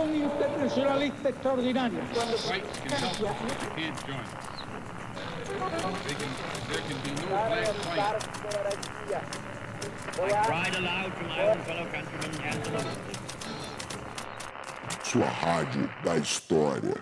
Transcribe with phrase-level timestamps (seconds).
[0.00, 2.00] Una misión internacionalista extraordinaria.
[15.02, 16.94] Sua rádio da história.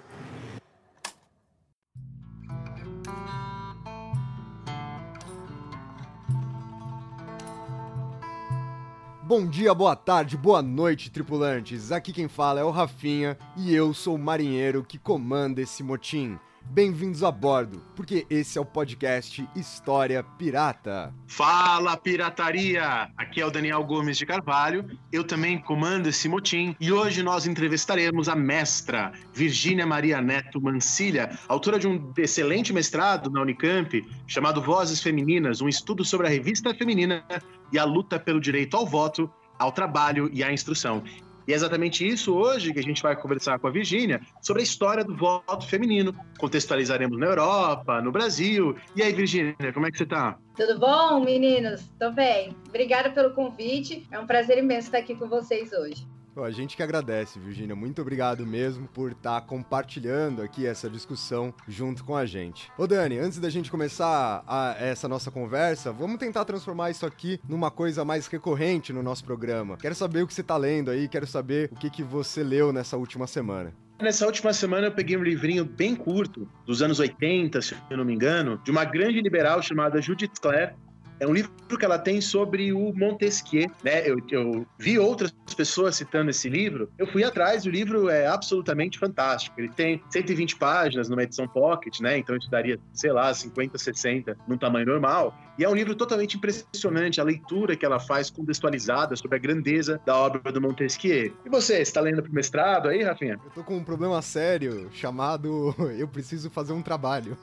[9.28, 11.92] Bom dia, boa tarde, boa noite, tripulantes.
[11.92, 16.38] Aqui quem fala é o Rafinha e eu sou o marinheiro que comanda esse motim.
[16.70, 21.14] Bem-vindos a bordo, porque esse é o podcast História Pirata.
[21.26, 23.10] Fala, pirataria!
[23.16, 27.46] Aqui é o Daniel Gomes de Carvalho, eu também comando esse motim e hoje nós
[27.46, 34.60] entrevistaremos a mestra Virgínia Maria Neto Mancilha, autora de um excelente mestrado na Unicamp chamado
[34.60, 37.24] Vozes Femininas, um estudo sobre a revista feminina
[37.72, 41.02] e a luta pelo direito ao voto, ao trabalho e à instrução.
[41.48, 44.64] E é exatamente isso hoje que a gente vai conversar com a Virgínia sobre a
[44.64, 46.14] história do voto feminino.
[46.38, 48.76] Contextualizaremos na Europa, no Brasil.
[48.94, 50.38] E aí, Virgínia, como é que você está?
[50.54, 51.88] Tudo bom, meninos?
[51.98, 52.54] Tô bem.
[52.68, 54.06] Obrigada pelo convite.
[54.10, 56.06] É um prazer imenso estar aqui com vocês hoje.
[56.36, 57.74] A gente que agradece, Virgínia.
[57.74, 62.70] Muito obrigado mesmo por estar tá compartilhando aqui essa discussão junto com a gente.
[62.78, 67.40] Ô Dani, antes da gente começar a, essa nossa conversa, vamos tentar transformar isso aqui
[67.48, 69.76] numa coisa mais recorrente no nosso programa.
[69.76, 72.72] Quero saber o que você está lendo aí, quero saber o que, que você leu
[72.72, 73.74] nessa última semana.
[74.00, 78.04] Nessa última semana eu peguei um livrinho bem curto, dos anos 80, se eu não
[78.04, 80.72] me engano, de uma grande liberal chamada Judith Clare,
[81.20, 84.08] é um livro que ela tem sobre o Montesquieu, né?
[84.08, 88.98] Eu, eu, vi outras pessoas citando esse livro, eu fui atrás, o livro é absolutamente
[88.98, 89.60] fantástico.
[89.60, 92.18] Ele tem 120 páginas numa edição pocket, né?
[92.18, 95.34] Então isso daria, sei lá, 50, 60 num tamanho normal.
[95.58, 100.00] E é um livro totalmente impressionante, a leitura que ela faz contextualizada sobre a grandeza
[100.06, 101.34] da obra do Montesquieu.
[101.44, 103.40] E você, está lendo para o mestrado aí, Rafinha?
[103.44, 107.36] Eu tô com um problema sério chamado Eu Preciso Fazer um Trabalho.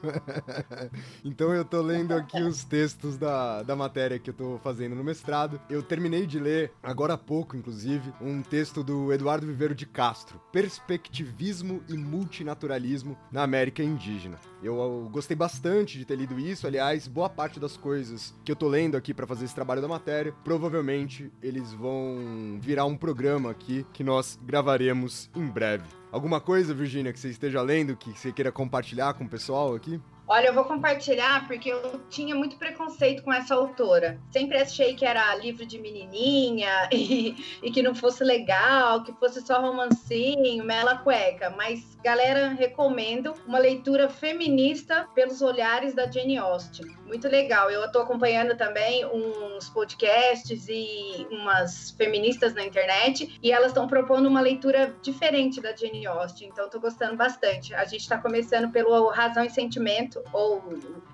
[1.22, 5.04] então eu tô lendo aqui os textos da, da matéria que eu tô fazendo no
[5.04, 5.60] mestrado.
[5.68, 10.40] Eu terminei de ler, agora há pouco, inclusive, um texto do Eduardo Viveiro de Castro,
[10.50, 14.38] Perspectivismo e Multinaturalismo na América Indígena.
[14.62, 18.05] Eu, eu gostei bastante de ter lido isso, aliás, boa parte das coisas
[18.44, 22.84] que eu tô lendo aqui para fazer esse trabalho da matéria, provavelmente eles vão virar
[22.84, 25.84] um programa aqui que nós gravaremos em breve.
[26.10, 30.00] Alguma coisa, Virginia, que você esteja lendo, que você queira compartilhar com o pessoal aqui?
[30.28, 34.20] Olha, eu vou compartilhar porque eu tinha muito preconceito com essa autora.
[34.32, 39.40] Sempre achei que era livro de menininha e, e que não fosse legal, que fosse
[39.46, 41.50] só romancinho, mela cueca.
[41.50, 46.86] Mas, galera, recomendo uma leitura feminista pelos olhares da Jane Austen.
[47.06, 47.70] Muito legal.
[47.70, 54.26] Eu estou acompanhando também uns podcasts e umas feministas na internet e elas estão propondo
[54.26, 56.48] uma leitura diferente da Jane Austen.
[56.48, 57.72] Então, estou gostando bastante.
[57.74, 60.62] A gente está começando pelo Razão e Sentimento ou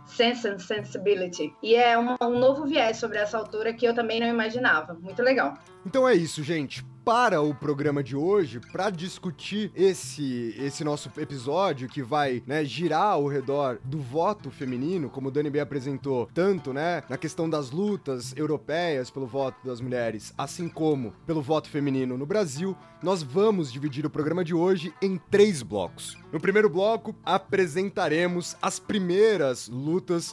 [0.06, 1.54] Sense and Sensibility.
[1.62, 4.94] E é um, um novo viés sobre essa autora que eu também não imaginava.
[4.94, 5.54] Muito legal.
[5.84, 11.88] Então é isso, gente para o programa de hoje, para discutir esse esse nosso episódio
[11.88, 16.72] que vai né, girar ao redor do voto feminino, como o Dani bem apresentou, tanto
[16.72, 22.16] né, na questão das lutas europeias pelo voto das mulheres, assim como pelo voto feminino
[22.16, 26.16] no Brasil, nós vamos dividir o programa de hoje em três blocos.
[26.32, 29.91] No primeiro bloco, apresentaremos as primeiras lutas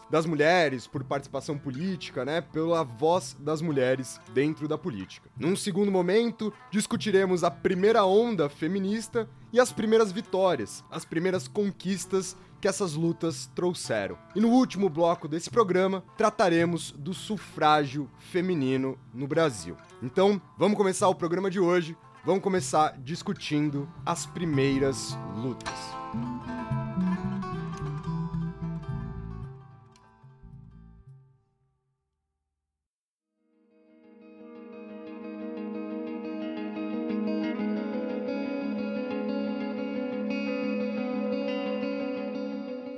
[0.10, 5.30] das mulheres por participação política, né, pela voz das mulheres dentro da política.
[5.38, 12.38] Num segundo momento, discutiremos a primeira onda feminista e as primeiras vitórias, as primeiras conquistas
[12.62, 14.18] que essas lutas trouxeram.
[14.36, 19.78] E no último bloco desse programa, trataremos do sufrágio feminino no Brasil.
[20.02, 21.98] Então, vamos começar o programa de hoje.
[22.26, 26.59] Vamos começar discutindo as primeiras lutas.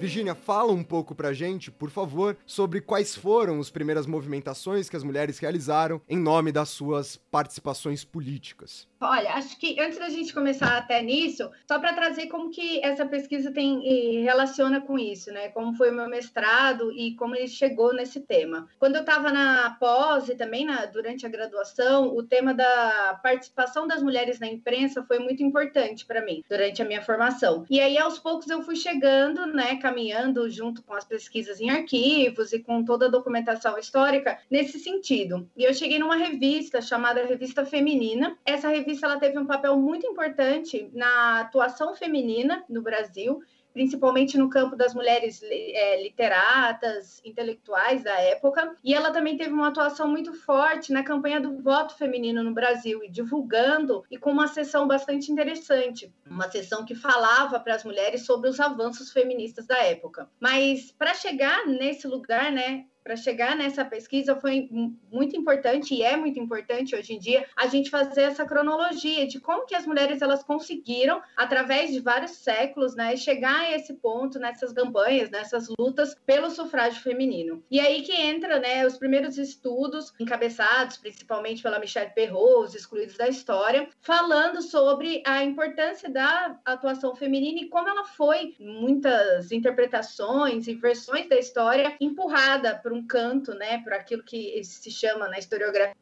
[0.01, 4.95] Virginia, fala um pouco pra gente, por favor, sobre quais foram as primeiras movimentações que
[4.95, 8.89] as mulheres realizaram em nome das suas participações políticas.
[8.99, 13.05] Olha, acho que antes da gente começar até nisso, só para trazer como que essa
[13.05, 15.49] pesquisa tem relaciona com isso, né?
[15.49, 18.67] Como foi o meu mestrado e como ele chegou nesse tema.
[18.79, 23.87] Quando eu estava na pós e também na, durante a graduação, o tema da participação
[23.87, 27.65] das mulheres na imprensa foi muito importante para mim durante a minha formação.
[27.69, 32.53] E aí aos poucos eu fui chegando, né, caminhando junto com as pesquisas em arquivos
[32.53, 35.49] e com toda a documentação histórica nesse sentido.
[35.55, 38.37] E eu cheguei numa revista chamada Revista Feminina.
[38.45, 43.41] Essa revista ela teve um papel muito importante na atuação feminina no Brasil
[43.73, 48.75] principalmente no campo das mulheres é, literatas, intelectuais da época.
[48.83, 53.03] E ela também teve uma atuação muito forte na campanha do voto feminino no Brasil,
[53.03, 58.25] e divulgando e com uma sessão bastante interessante, uma sessão que falava para as mulheres
[58.25, 60.29] sobre os avanços feministas da época.
[60.39, 64.69] Mas para chegar nesse lugar, né, para chegar nessa pesquisa foi
[65.11, 69.39] muito importante e é muito importante hoje em dia a gente fazer essa cronologia de
[69.39, 74.39] como que as mulheres elas conseguiram através de vários séculos, né, chegar a esse ponto
[74.39, 77.63] nessas campanhas, nessas lutas pelo sufrágio feminino.
[77.69, 83.17] E aí que entra, né, os primeiros estudos encabeçados principalmente pela Michelle Perrault, os excluídos
[83.17, 90.67] da história, falando sobre a importância da atuação feminina e como ela foi muitas interpretações
[90.67, 95.39] e versões da história empurrada por um canto, né, por aquilo que se chama na
[95.39, 95.95] historiografia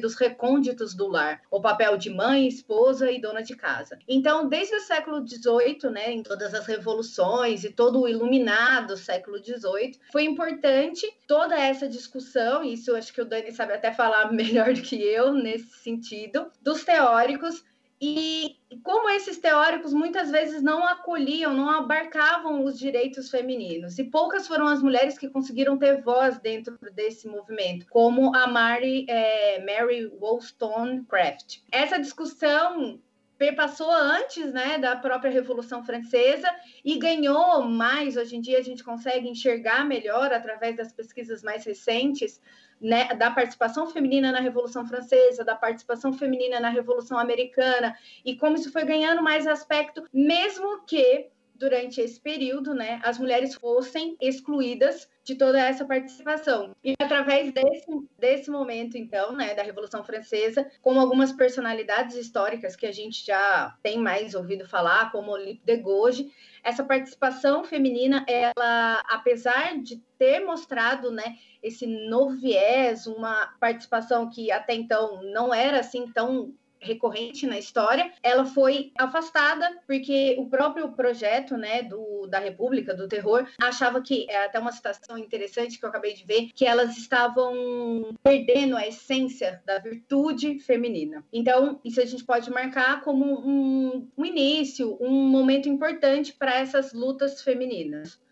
[0.00, 3.98] dos recônditos do lar, o papel de mãe, esposa e dona de casa.
[4.06, 9.38] Então, desde o século XVIII, né, em todas as revoluções e todo o iluminado século
[9.38, 14.74] XVIII, foi importante toda essa discussão, isso acho que o Dani sabe até falar melhor
[14.74, 17.64] do que eu nesse sentido, dos teóricos
[18.00, 24.46] e como esses teóricos muitas vezes não acolhiam, não abarcavam os direitos femininos, e poucas
[24.46, 30.06] foram as mulheres que conseguiram ter voz dentro desse movimento, como a Mary, é, Mary
[30.20, 31.60] Wollstonecraft.
[31.70, 33.00] Essa discussão
[33.38, 36.48] perpassou antes né, da própria Revolução Francesa
[36.84, 38.16] e ganhou mais.
[38.16, 42.40] Hoje em dia a gente consegue enxergar melhor através das pesquisas mais recentes
[42.84, 48.56] né, da participação feminina na Revolução Francesa, da participação feminina na Revolução Americana, e como
[48.56, 51.30] isso foi ganhando mais aspecto, mesmo que
[51.64, 56.76] durante esse período, né, as mulheres fossem excluídas de toda essa participação.
[56.84, 57.86] E através desse,
[58.18, 63.74] desse momento, então, né, da Revolução Francesa, com algumas personalidades históricas que a gente já
[63.82, 66.30] tem mais ouvido falar, como Olympe de Gouges,
[66.62, 74.52] essa participação feminina, ela, apesar de ter mostrado, né, esse novo viés, uma participação que
[74.52, 76.52] até então não era assim tão
[76.84, 83.08] recorrente na história, ela foi afastada porque o próprio projeto, né, do, da República do
[83.08, 86.96] Terror achava que é até uma citação interessante que eu acabei de ver, que elas
[86.96, 91.24] estavam perdendo a essência da virtude feminina.
[91.32, 96.92] Então, isso a gente pode marcar como um, um início, um momento importante para essas
[96.92, 98.22] lutas femininas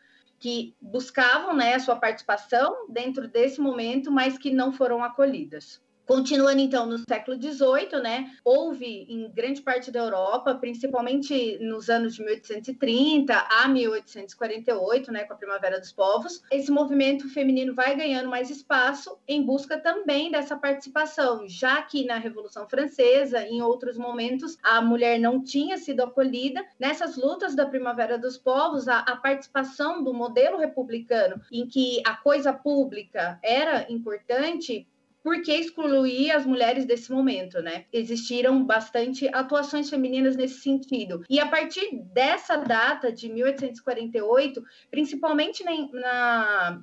[0.42, 5.80] que buscavam né, a sua participação dentro desse momento, mas que não foram acolhidas.
[6.06, 12.14] Continuando então no século XVIII, né, houve em grande parte da Europa, principalmente nos anos
[12.14, 18.28] de 1830 a 1848, né, com a Primavera dos Povos, esse movimento feminino vai ganhando
[18.28, 24.58] mais espaço em busca também dessa participação, já que na Revolução Francesa, em outros momentos,
[24.62, 26.64] a mulher não tinha sido acolhida.
[26.78, 32.16] Nessas lutas da Primavera dos Povos, a, a participação do modelo republicano, em que a
[32.16, 34.86] coisa pública era importante,
[35.22, 37.84] por que excluir as mulheres desse momento, né?
[37.92, 41.24] Existiram bastante atuações femininas nesse sentido.
[41.30, 46.82] E a partir dessa data, de 1848, principalmente na, na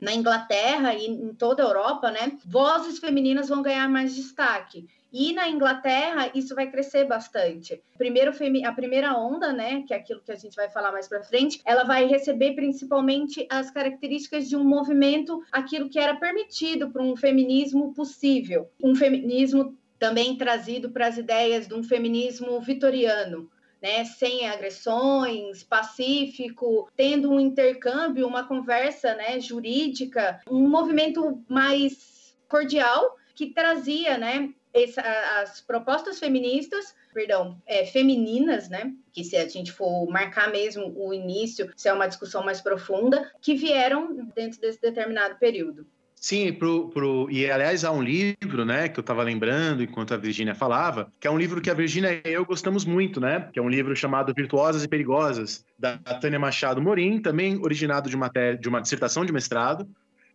[0.00, 4.88] na Inglaterra e em toda a Europa, né, vozes femininas vão ganhar mais destaque.
[5.12, 7.82] E na Inglaterra, isso vai crescer bastante.
[7.98, 8.32] Primeiro,
[8.64, 11.60] a primeira onda, né, que é aquilo que a gente vai falar mais para frente,
[11.64, 17.16] ela vai receber principalmente as características de um movimento, aquilo que era permitido para um
[17.16, 18.70] feminismo possível.
[18.82, 23.50] Um feminismo também trazido para as ideias de um feminismo vitoriano,
[23.82, 33.16] né, sem agressões, pacífico, tendo um intercâmbio, uma conversa, né, jurídica, um movimento mais cordial
[33.34, 35.02] que trazia, né, essa,
[35.40, 38.92] as propostas feministas, perdão, é, femininas, né?
[39.12, 43.30] Que se a gente for marcar mesmo o início, se é uma discussão mais profunda,
[43.40, 45.86] que vieram dentro desse determinado período.
[46.20, 50.18] Sim, pro, pro, e aliás há um livro, né, que eu estava lembrando enquanto a
[50.18, 53.58] Virgínia falava, que é um livro que a Virgínia e eu gostamos muito, né, que
[53.58, 58.28] é um livro chamado Virtuosas e Perigosas, da Tânia Machado Morim, também originado de uma,
[58.28, 59.88] de uma dissertação de mestrado.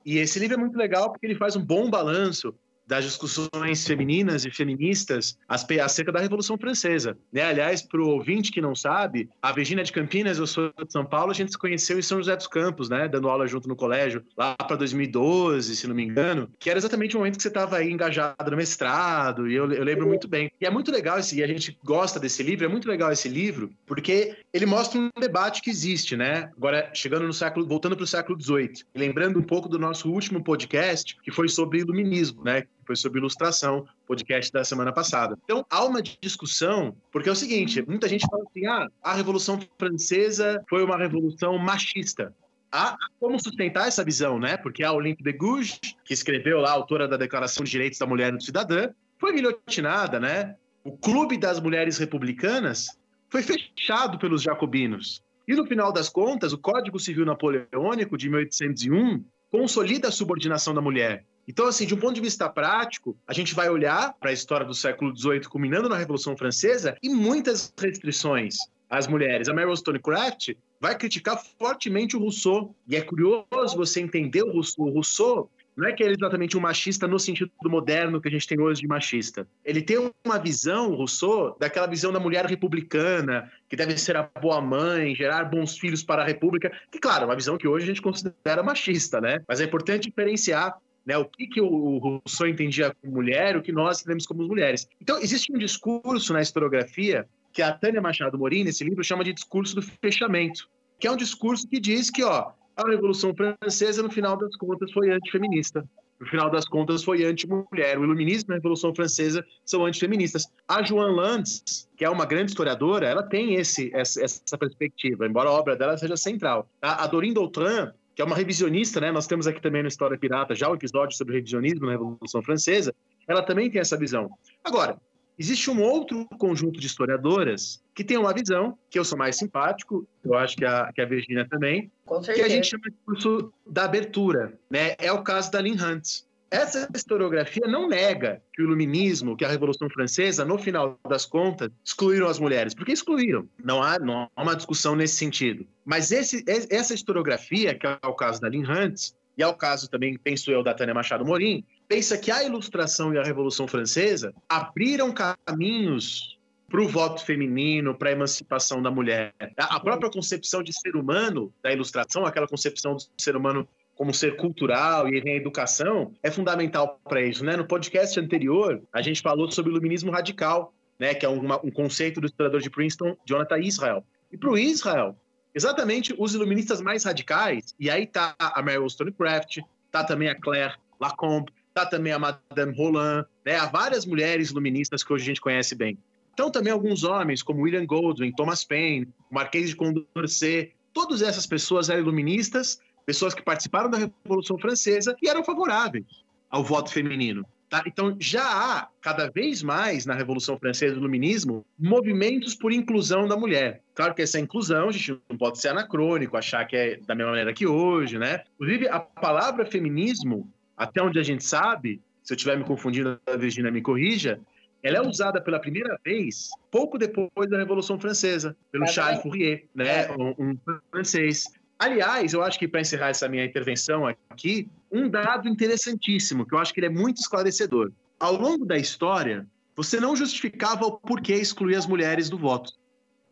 [0.03, 4.45] E esse livro é muito legal porque ele faz um bom balanço das discussões femininas
[4.45, 7.17] e feministas acerca da Revolução Francesa.
[7.31, 7.41] Né?
[7.41, 11.05] Aliás, para o ouvinte que não sabe, a Virgínia de Campinas, eu sou de São
[11.05, 13.07] Paulo, a gente se conheceu em São José dos Campos, né?
[13.07, 17.15] dando aula junto no colégio, lá para 2012, se não me engano, que era exatamente
[17.15, 20.51] o momento que você estava aí engajado no mestrado, e eu, eu lembro muito bem.
[20.59, 23.27] E é muito legal esse, e a gente gosta desse livro, é muito legal esse
[23.27, 26.49] livro, porque ele mostra um debate que existe, né?
[26.55, 30.43] Agora, chegando no século, voltando para o século XVIII, lembrando um pouco do nosso último
[30.43, 32.63] podcast, que foi sobre iluminismo, né?
[32.85, 35.37] Foi sobre ilustração, podcast da semana passada.
[35.43, 39.59] Então, há uma discussão, porque é o seguinte, muita gente fala assim, ah, a Revolução
[39.77, 42.33] Francesa foi uma revolução machista.
[42.71, 44.57] Há como sustentar essa visão, né?
[44.57, 48.33] Porque a Olympe de Gouges, que escreveu lá, autora da Declaração de Direitos da Mulher
[48.33, 50.55] e do Cidadã, foi guilhotinada, né?
[50.83, 52.87] O Clube das Mulheres Republicanas
[53.29, 55.23] foi fechado pelos jacobinos.
[55.47, 60.81] E no final das contas, o Código Civil Napoleônico de 1801 consolida a subordinação da
[60.81, 61.25] mulher.
[61.47, 64.65] Então, assim, de um ponto de vista prático, a gente vai olhar para a história
[64.65, 68.55] do século XVIII, culminando na Revolução Francesa, e muitas restrições
[68.89, 69.47] às mulheres.
[69.47, 72.75] A Mary Wollstonecraft vai criticar fortemente o Rousseau.
[72.87, 74.87] E é curioso você entender o Rousseau.
[74.87, 78.31] O Rousseau não é que ele é exatamente um machista no sentido moderno que a
[78.31, 79.45] gente tem hoje de machista.
[79.63, 84.29] Ele tem uma visão, o Rousseau, daquela visão da mulher republicana, que deve ser a
[84.41, 87.83] boa mãe, gerar bons filhos para a república, que, claro, é uma visão que hoje
[87.83, 89.39] a gente considera machista, né?
[89.47, 93.71] Mas é importante diferenciar né, o que, que o Rousseau entendia como mulher, o que
[93.71, 94.87] nós entendemos como mulheres.
[94.99, 99.33] Então, existe um discurso na historiografia que a Tânia Machado Morim, nesse livro, chama de
[99.33, 100.67] discurso do fechamento,
[100.99, 104.91] que é um discurso que diz que ó, a Revolução Francesa, no final das contas,
[104.91, 105.87] foi antifeminista.
[106.19, 107.99] No final das contas, foi anti-mulher.
[107.99, 110.45] O Iluminismo e a Revolução Francesa são antifeministas.
[110.67, 115.49] A Joan Landes, que é uma grande historiadora, ela tem esse, essa, essa perspectiva, embora
[115.49, 116.69] a obra dela seja central.
[116.81, 119.11] A, a Dorine Doutrin, que é uma revisionista, né?
[119.11, 122.41] Nós temos aqui também no História Pirata já o um episódio sobre revisionismo na Revolução
[122.41, 122.95] Francesa.
[123.27, 124.29] Ela também tem essa visão.
[124.63, 124.97] Agora,
[125.37, 130.07] existe um outro conjunto de historiadoras que tem uma visão, que eu sou mais simpático,
[130.23, 131.91] eu acho que a, que a Virginia também,
[132.33, 134.95] que a gente chama de curso da abertura, né?
[134.97, 136.23] É o caso da Lynn Hunt.
[136.55, 141.69] Essa historiografia não nega que o iluminismo, que a Revolução Francesa, no final das contas,
[141.83, 143.45] excluíram as mulheres, porque excluíram.
[143.61, 145.67] Não há, não há uma discussão nesse sentido.
[145.83, 149.89] Mas esse, essa historiografia, que é o caso da Lynn Hunt, e é o caso
[149.89, 154.33] também, penso eu, da Tânia Machado Morim, pensa que a Ilustração e a Revolução Francesa
[154.47, 159.33] abriram caminhos para o voto feminino, para a emancipação da mulher.
[159.57, 164.35] A própria concepção de ser humano da Ilustração, aquela concepção do ser humano como ser
[164.35, 167.43] cultural e em educação é fundamental para isso.
[167.43, 167.55] Né?
[167.55, 171.13] No podcast anterior, a gente falou sobre iluminismo radical, né?
[171.13, 174.05] que é uma, um conceito do historiador de Princeton, Jonathan Israel.
[174.31, 175.15] E para o Israel,
[175.53, 179.59] exatamente os iluministas mais radicais, e aí tá a Mary Wollstonecraft,
[179.91, 183.55] tá também a Claire Lacombe, tá também a Madame Roland, né?
[183.55, 185.97] há várias mulheres iluministas que hoje a gente conhece bem.
[186.33, 191.89] Então também alguns homens, como William Goldwyn, Thomas Paine, Marquês de Condorcet, todas essas pessoas
[191.89, 196.05] eram iluministas pessoas que participaram da Revolução Francesa e eram favoráveis
[196.49, 197.45] ao voto feminino.
[197.69, 197.83] Tá?
[197.85, 203.35] Então, já há, cada vez mais, na Revolução Francesa do Iluminismo, movimentos por inclusão da
[203.35, 203.81] mulher.
[203.93, 207.31] Claro que essa inclusão, a gente não pode ser anacrônico, achar que é da mesma
[207.31, 208.43] maneira que hoje, né?
[208.55, 213.35] Inclusive, a palavra feminismo, até onde a gente sabe, se eu estiver me confundindo, a
[213.35, 214.39] Virginia me corrija,
[214.83, 220.07] ela é usada pela primeira vez pouco depois da Revolução Francesa, pelo Charles Fourier, né?
[220.11, 220.57] um, um
[220.91, 221.45] francês.
[221.77, 226.59] Aliás, eu acho que para encerrar essa minha intervenção aqui, um dado interessantíssimo, que eu
[226.59, 227.91] acho que ele é muito esclarecedor.
[228.19, 232.71] Ao longo da história, você não justificava o porquê excluir as mulheres do voto.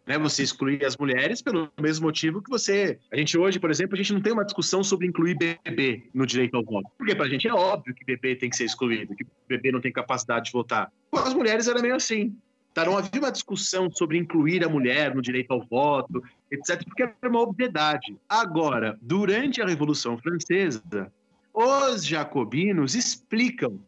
[0.05, 0.17] Né?
[0.17, 2.99] Você excluía as mulheres pelo mesmo motivo que você.
[3.11, 6.25] A gente hoje, por exemplo, a gente não tem uma discussão sobre incluir bebê no
[6.25, 6.89] direito ao voto.
[6.97, 9.79] Porque para a gente é óbvio que bebê tem que ser excluído, que bebê não
[9.79, 10.91] tem capacidade de votar.
[11.09, 12.35] Com as mulheres era meio assim.
[12.73, 12.85] Tá?
[12.85, 16.21] Não havia uma discussão sobre incluir a mulher no direito ao voto,
[16.53, 18.15] etc., porque era uma obviedade.
[18.27, 21.11] Agora, durante a Revolução Francesa,
[21.53, 23.79] os jacobinos explicam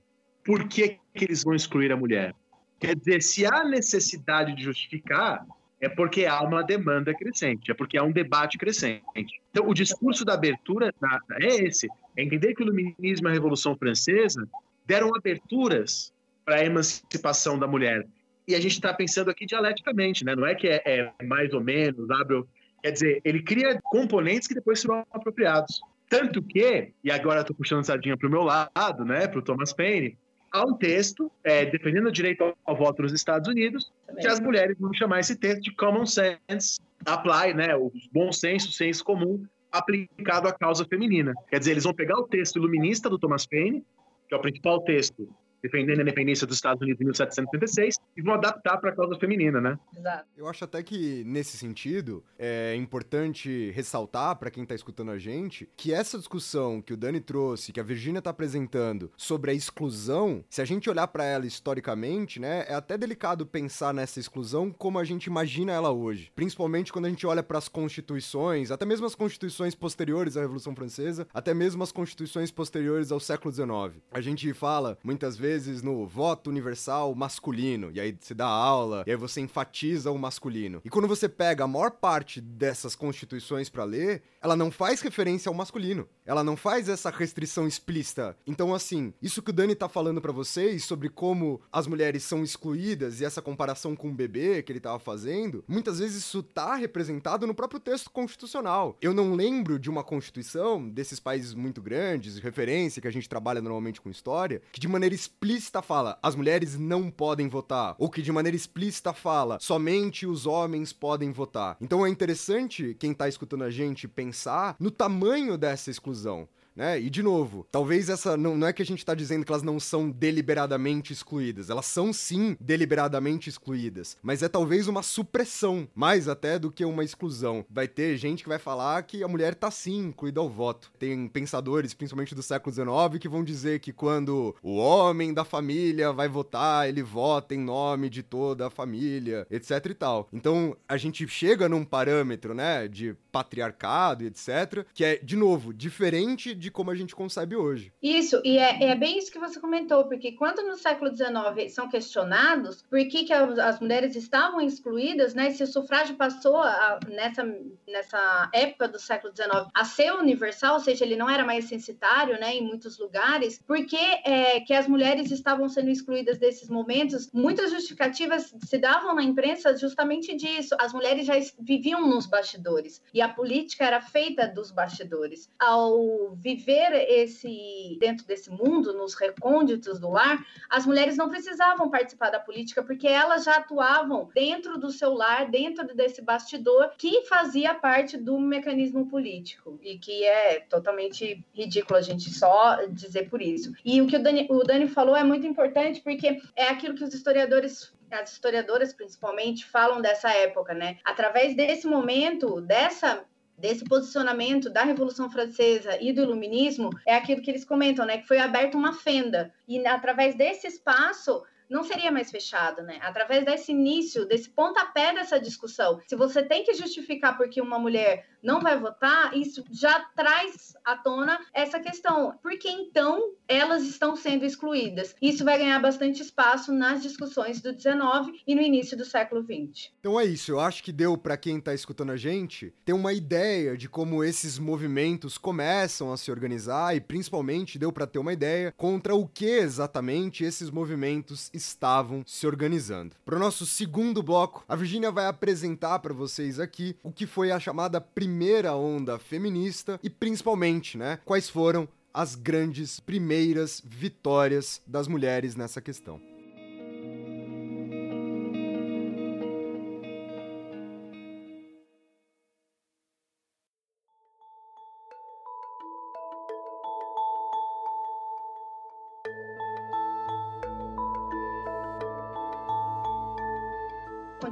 [0.44, 2.34] por que, que eles vão excluir a mulher.
[2.80, 5.46] Quer dizer, se há necessidade de justificar,
[5.80, 9.04] é porque há uma demanda crescente, é porque há um debate crescente.
[9.52, 10.94] Então, o discurso da abertura
[11.40, 14.48] é esse: é entender que o Iluminismo e a Revolução Francesa
[14.86, 18.06] deram aberturas para a emancipação da mulher
[18.48, 20.36] e a gente está pensando aqui dialeticamente, né?
[20.36, 22.44] Não é que é, é mais ou menos, abre,
[22.86, 25.82] quer dizer, ele cria componentes que depois serão apropriados.
[26.08, 29.74] Tanto que, e agora estou puxando sardinha para o meu lado, né, para o Thomas
[29.74, 30.16] Paine,
[30.52, 34.22] há um texto é, defendendo o direito ao, voto nos Estados Unidos, Também.
[34.22, 38.70] que as mulheres vão chamar esse texto de common sense apply, né, o bom senso,
[38.70, 41.34] o senso comum aplicado à causa feminina.
[41.50, 43.84] Quer dizer, eles vão pegar o texto iluminista do Thomas Paine,
[44.30, 45.28] que é o principal texto
[45.66, 49.60] defendendo a independência dos Estados Unidos em 1776, e vão adaptar para a causa feminina,
[49.60, 49.78] né?
[49.98, 50.26] Exato.
[50.38, 55.68] Eu acho até que, nesse sentido, é importante ressaltar para quem está escutando a gente
[55.76, 60.44] que essa discussão que o Dani trouxe, que a Virginia está apresentando sobre a exclusão,
[60.50, 65.00] se a gente olhar para ela historicamente, né, é até delicado pensar nessa exclusão como
[65.00, 66.32] a gente imagina ela hoje.
[66.36, 70.76] Principalmente quando a gente olha para as constituições, até mesmo as constituições posteriores à Revolução
[70.76, 74.02] Francesa, até mesmo as constituições posteriores ao século XIX.
[74.12, 79.12] A gente fala muitas vezes no voto universal masculino, e aí se dá aula, e
[79.12, 80.82] aí você enfatiza o masculino.
[80.84, 85.50] E quando você pega a maior parte dessas constituições para ler, ela não faz referência
[85.50, 86.08] ao masculino.
[86.24, 88.38] Ela não faz essa restrição explícita.
[88.46, 92.44] Então, assim, isso que o Dani tá falando para vocês sobre como as mulheres são
[92.44, 96.76] excluídas e essa comparação com o bebê que ele tava fazendo, muitas vezes isso tá
[96.76, 98.96] representado no próprio texto constitucional.
[99.02, 103.64] Eu não lembro de uma constituição desses países muito grandes, referência que a gente trabalha
[103.64, 108.22] normalmente com história, que de maneira explícita fala as mulheres não podem votar, ou que
[108.22, 111.78] de maneira explícita fala somente os homens podem votar.
[111.82, 114.35] Então é interessante quem tá escutando a gente pensar
[114.80, 117.00] no tamanho dessa exclusão né?
[117.00, 119.64] E de novo, talvez essa não, não é que a gente está dizendo que elas
[119.64, 126.28] não são deliberadamente excluídas, elas são sim deliberadamente excluídas, mas é talvez uma supressão, mais
[126.28, 127.66] até do que uma exclusão.
[127.70, 130.92] Vai ter gente que vai falar que a mulher tá sim incluída ao voto.
[131.00, 136.12] Tem pensadores, principalmente do século XIX, que vão dizer que quando o homem da família
[136.12, 140.28] vai votar, ele vota em nome de toda a família, etc e tal.
[140.34, 145.74] Então, a gente chega num parâmetro, né, de patriarcado e etc, que é de novo
[145.74, 147.92] diferente de como a gente concebe hoje.
[148.02, 151.90] Isso, e é, é bem isso que você comentou, porque quando no século XIX são
[151.90, 155.52] questionados por que, que as mulheres estavam excluídas, né?
[155.52, 157.44] Se o sufrágio passou a, nessa,
[157.86, 162.40] nessa época do século XIX a ser universal, ou seja, ele não era mais censitário,
[162.40, 162.56] né?
[162.56, 167.30] Em muitos lugares, por que, é, que as mulheres estavam sendo excluídas desses momentos?
[167.34, 170.74] Muitas justificativas se davam na imprensa justamente disso.
[170.80, 175.50] As mulheres já viviam nos bastidores e a política era feita dos bastidores.
[175.60, 182.30] Ao viver esse dentro desse mundo, nos recônditos do lar, as mulheres não precisavam participar
[182.30, 187.74] da política porque elas já atuavam dentro do seu lar, dentro desse bastidor que fazia
[187.74, 193.74] parte do mecanismo político e que é totalmente ridículo a gente só dizer por isso.
[193.84, 197.04] E o que o Dani, o Dani falou é muito importante porque é aquilo que
[197.04, 200.98] os historiadores as historiadoras principalmente falam dessa época, né?
[201.04, 203.26] Através desse momento, dessa
[203.58, 208.18] desse posicionamento da Revolução Francesa e do Iluminismo é aquilo que eles comentam, né?
[208.18, 213.00] Que foi aberta uma fenda e através desse espaço não seria mais fechado, né?
[213.02, 218.26] Através desse início, desse pontapé dessa discussão, se você tem que justificar porque uma mulher
[218.46, 222.38] não vai votar, isso já traz à tona essa questão.
[222.44, 225.16] Por que então elas estão sendo excluídas?
[225.20, 229.94] Isso vai ganhar bastante espaço nas discussões do 19 e no início do século 20.
[230.00, 233.14] Então é isso, eu acho que deu para quem tá escutando a gente ter uma
[233.14, 238.34] ideia de como esses movimentos começam a se organizar e principalmente deu para ter uma
[238.34, 243.16] ideia contra o que exatamente esses movimentos estavam se organizando.
[243.24, 247.52] Para o nosso segundo bloco, a Virginia vai apresentar para vocês aqui o que foi
[247.52, 255.08] a chamada primeira onda feminista e principalmente, né, quais foram as grandes primeiras vitórias das
[255.08, 256.35] mulheres nessa questão.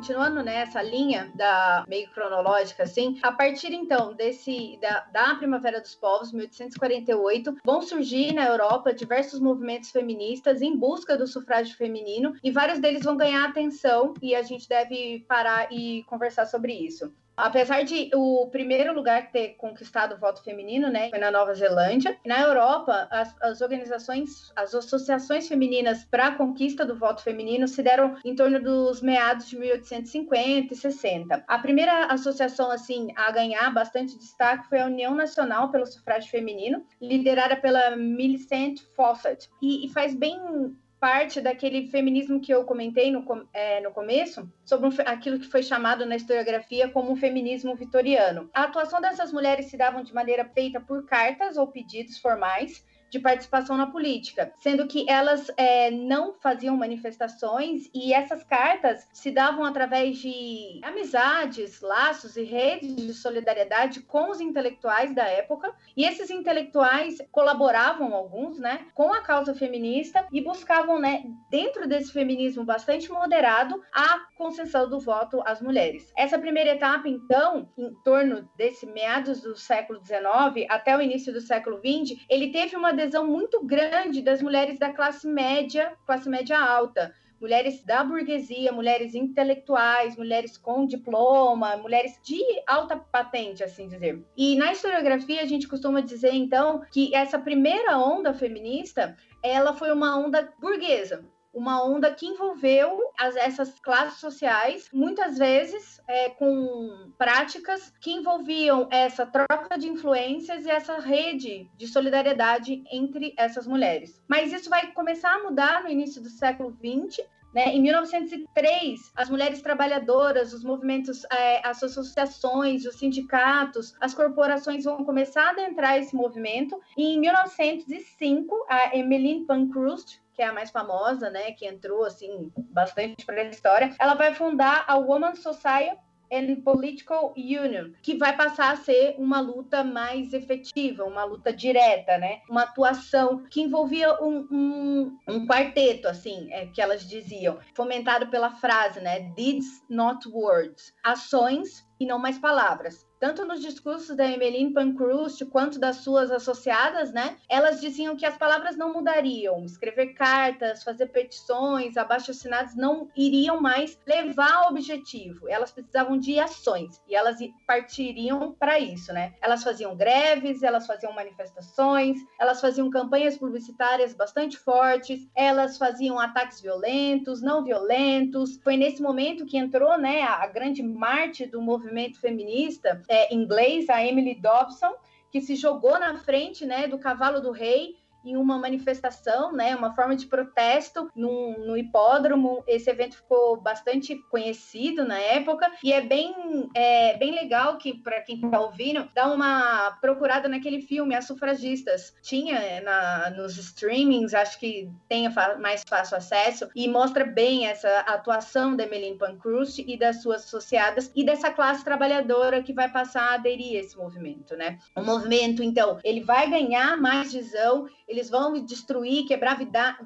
[0.03, 5.95] Continuando nessa linha da meio cronológica, assim, a partir então desse da, da Primavera dos
[5.95, 12.51] Povos, 1848, vão surgir na Europa diversos movimentos feministas em busca do sufrágio feminino e
[12.51, 17.09] vários deles vão ganhar atenção e a gente deve parar e conversar sobre isso.
[17.35, 22.17] Apesar de o primeiro lugar ter conquistado o voto feminino, né, foi na Nova Zelândia.
[22.25, 27.81] Na Europa, as, as organizações, as associações femininas para a conquista do voto feminino se
[27.81, 31.43] deram em torno dos meados de 1850 e 60.
[31.47, 36.85] A primeira associação assim a ganhar bastante destaque foi a União Nacional pelo Sufrágio Feminino,
[37.01, 39.49] liderada pela Millicent Fawcett.
[39.61, 44.87] E, e faz bem parte daquele feminismo que eu comentei no, é, no começo, sobre
[44.87, 48.49] um, aquilo que foi chamado na historiografia como um feminismo vitoriano.
[48.53, 53.19] A atuação dessas mulheres se davam de maneira feita por cartas ou pedidos formais de
[53.19, 59.63] participação na política, sendo que elas é, não faziam manifestações e essas cartas se davam
[59.63, 65.71] através de amizades, laços e redes de solidariedade com os intelectuais da época.
[65.95, 72.11] E esses intelectuais colaboravam alguns, né, com a causa feminista e buscavam, né, dentro desse
[72.11, 76.11] feminismo bastante moderado, a concessão do voto às mulheres.
[76.17, 81.41] Essa primeira etapa, então, em torno desse meados do século XIX até o início do
[81.41, 86.57] século XX, ele teve uma adesão muito grande das mulheres da classe média, classe média
[86.57, 94.23] alta, mulheres da burguesia, mulheres intelectuais, mulheres com diploma, mulheres de alta patente, assim dizer.
[94.37, 99.91] E na historiografia a gente costuma dizer então que essa primeira onda feminista, ela foi
[99.91, 107.11] uma onda burguesa, uma onda que envolveu as, essas classes sociais, muitas vezes é, com
[107.17, 114.21] práticas que envolviam essa troca de influências e essa rede de solidariedade entre essas mulheres.
[114.27, 117.67] Mas isso vai começar a mudar no início do século XX, né?
[117.67, 125.05] Em 1903, as mulheres trabalhadoras, os movimentos, é, as associações, os sindicatos, as corporações vão
[125.05, 126.79] começar a adentrar esse movimento.
[126.97, 132.51] E em 1905, a Emmeline Pankhurst, que é a mais famosa, né, que entrou assim
[132.57, 135.97] bastante para a história, ela vai fundar a Women's Society
[136.33, 142.17] and Political Union, que vai passar a ser uma luta mais efetiva, uma luta direta,
[142.17, 142.41] né?
[142.49, 148.49] Uma atuação que envolvia um, um, um quarteto, assim, é, que elas diziam, fomentado pela
[148.49, 149.19] frase, né?
[149.35, 150.91] Deeds, not words.
[151.03, 157.13] Ações e não mais palavras tanto nos discursos da Emmeline Pankhurst quanto das suas associadas,
[157.13, 157.37] né?
[157.47, 163.97] Elas diziam que as palavras não mudariam, escrever cartas, fazer petições, abaixo-assinados não iriam mais
[164.05, 165.47] levar ao objetivo.
[165.47, 169.33] Elas precisavam de ações e elas partiriam para isso, né?
[169.41, 176.59] Elas faziam greves, elas faziam manifestações, elas faziam campanhas publicitárias bastante fortes, elas faziam ataques
[176.59, 178.59] violentos, não violentos.
[178.61, 184.05] Foi nesse momento que entrou, né, a grande Marte do movimento feminista é, inglês, a
[184.05, 184.93] Emily Dobson,
[185.31, 189.93] que se jogou na frente né, do cavalo do rei em uma manifestação, né, uma
[189.93, 192.63] forma de protesto no, no hipódromo.
[192.67, 198.21] Esse evento ficou bastante conhecido na época e é bem, é, bem legal que, para
[198.21, 202.13] quem está ouvindo, dá uma procurada naquele filme, As Sufragistas.
[202.21, 207.99] Tinha é, na, nos streamings, acho que tenha mais fácil acesso, e mostra bem essa
[207.99, 213.31] atuação da Emmeline Pankhurst e das suas associadas e dessa classe trabalhadora que vai passar
[213.31, 214.77] a aderir a esse movimento, né?
[214.95, 219.57] O movimento, então, ele vai ganhar mais visão, eles vão destruir, quebrar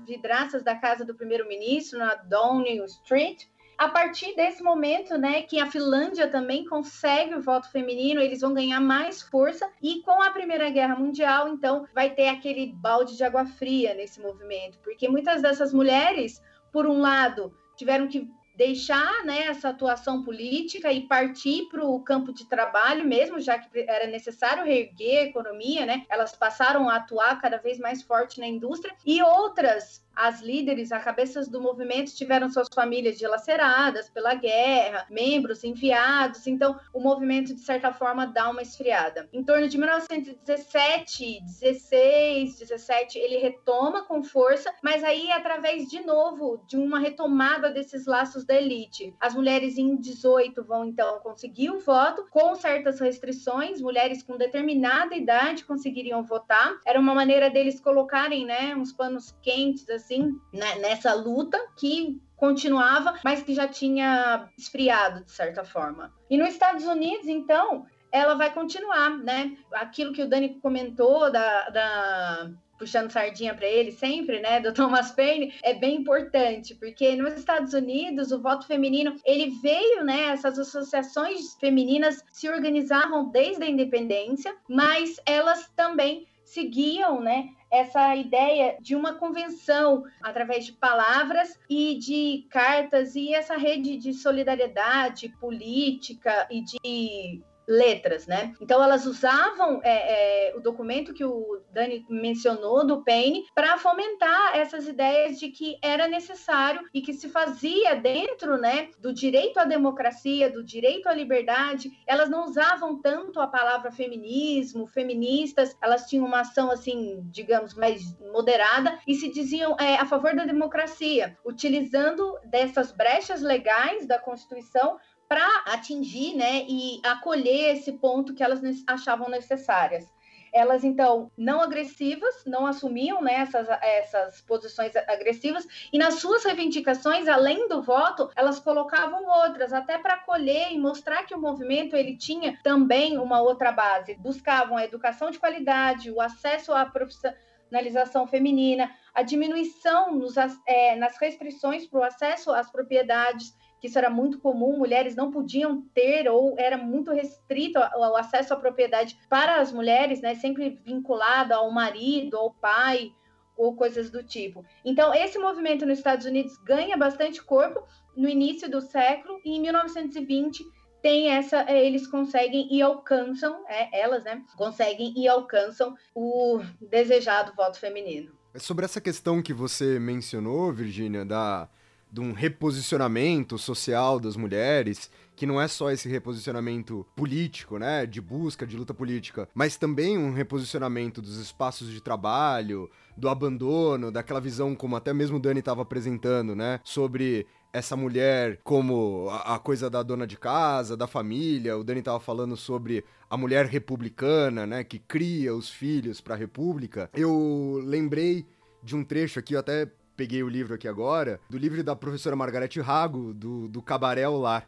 [0.05, 3.45] vidraças da casa do primeiro-ministro na Downing Street.
[3.77, 8.53] A partir desse momento, né, que a Finlândia também consegue o voto feminino, eles vão
[8.53, 13.23] ganhar mais força e com a Primeira Guerra Mundial, então, vai ter aquele balde de
[13.23, 16.41] água fria nesse movimento, porque muitas dessas mulheres,
[16.71, 22.33] por um lado, tiveram que deixar né, essa atuação política e partir para o campo
[22.33, 26.05] de trabalho mesmo, já que era necessário reerguer a economia, né?
[26.09, 31.03] Elas passaram a atuar cada vez mais forte na indústria e outras as líderes, as
[31.03, 37.61] cabeças do movimento tiveram suas famílias dilaceradas pela guerra, membros enviados, então o movimento, de
[37.61, 39.29] certa forma, dá uma esfriada.
[39.31, 46.63] Em torno de 1917, 16, 17, ele retoma com força, mas aí através, de novo,
[46.67, 49.13] de uma retomada desses laços da elite.
[49.19, 55.15] As mulheres em 18 vão, então, conseguir o voto, com certas restrições, mulheres com determinada
[55.15, 56.79] idade conseguiriam votar.
[56.85, 63.19] Era uma maneira deles colocarem, né, uns panos quentes, assim, né, nessa luta que continuava,
[63.23, 66.13] mas que já tinha esfriado de certa forma.
[66.29, 69.57] E nos Estados Unidos, então, ela vai continuar, né?
[69.73, 75.11] Aquilo que o Dani comentou da, da puxando sardinha para ele sempre, né, do Thomas
[75.11, 80.57] Paine, é bem importante, porque nos Estados Unidos o voto feminino, ele veio, né, essas
[80.57, 88.95] associações femininas se organizavam desde a independência, mas elas também seguiam, né, essa ideia de
[88.95, 96.61] uma convenção através de palavras e de cartas e essa rede de solidariedade política e
[96.61, 98.53] de letras, né?
[98.61, 104.57] Então elas usavam é, é, o documento que o Dani mencionou do Paine para fomentar
[104.57, 109.65] essas ideias de que era necessário e que se fazia dentro, né, do direito à
[109.65, 111.91] democracia, do direito à liberdade.
[112.07, 115.75] Elas não usavam tanto a palavra feminismo, feministas.
[115.81, 120.45] Elas tinham uma ação assim, digamos, mais moderada e se diziam é, a favor da
[120.45, 128.43] democracia, utilizando dessas brechas legais da Constituição para atingir né, e acolher esse ponto que
[128.43, 130.07] elas achavam necessárias.
[130.53, 137.27] elas então não agressivas, não assumiam né, essas, essas posições agressivas, e nas suas reivindicações,
[137.27, 142.15] além do voto, elas colocavam outras, até para acolher e mostrar que o movimento ele
[142.17, 144.15] tinha também uma outra base.
[144.15, 150.35] Buscavam a educação de qualidade, o acesso à profissionalização feminina, a diminuição nos,
[150.65, 155.31] é, nas restrições para o acesso às propriedades que isso era muito comum, mulheres não
[155.31, 160.79] podiam ter ou era muito restrito o acesso à propriedade para as mulheres, né, sempre
[160.83, 163.11] vinculado ao marido, ao pai
[163.55, 164.63] ou coisas do tipo.
[164.85, 167.83] Então, esse movimento nos Estados Unidos ganha bastante corpo
[168.15, 170.63] no início do século e em 1920
[171.01, 177.53] tem essa, é, eles conseguem e alcançam, é, elas, né, conseguem e alcançam o desejado
[177.55, 178.35] voto feminino.
[178.55, 181.69] Sobre essa questão que você mencionou, Virgínia, da
[182.11, 188.19] de um reposicionamento social das mulheres, que não é só esse reposicionamento político, né, de
[188.19, 194.41] busca de luta política, mas também um reposicionamento dos espaços de trabalho, do abandono, daquela
[194.41, 199.89] visão como até mesmo o Dani estava apresentando, né, sobre essa mulher como a, coisa
[199.89, 201.77] da dona de casa, da família.
[201.77, 206.37] O Dani estava falando sobre a mulher republicana, né, que cria os filhos para a
[206.37, 207.09] república.
[207.13, 208.45] Eu lembrei
[208.81, 209.87] de um trecho aqui, eu até
[210.17, 214.35] peguei o livro aqui agora, do livro da professora Margarete Rago, do, do Cabaré ao
[214.35, 214.67] Lar,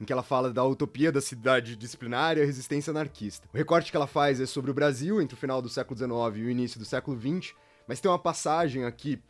[0.00, 3.48] em que ela fala da utopia da cidade disciplinária e a resistência anarquista.
[3.54, 6.10] O recorte que ela faz é sobre o Brasil entre o final do século XIX
[6.36, 7.54] e o início do século XX,
[7.86, 9.22] mas tem uma passagem aqui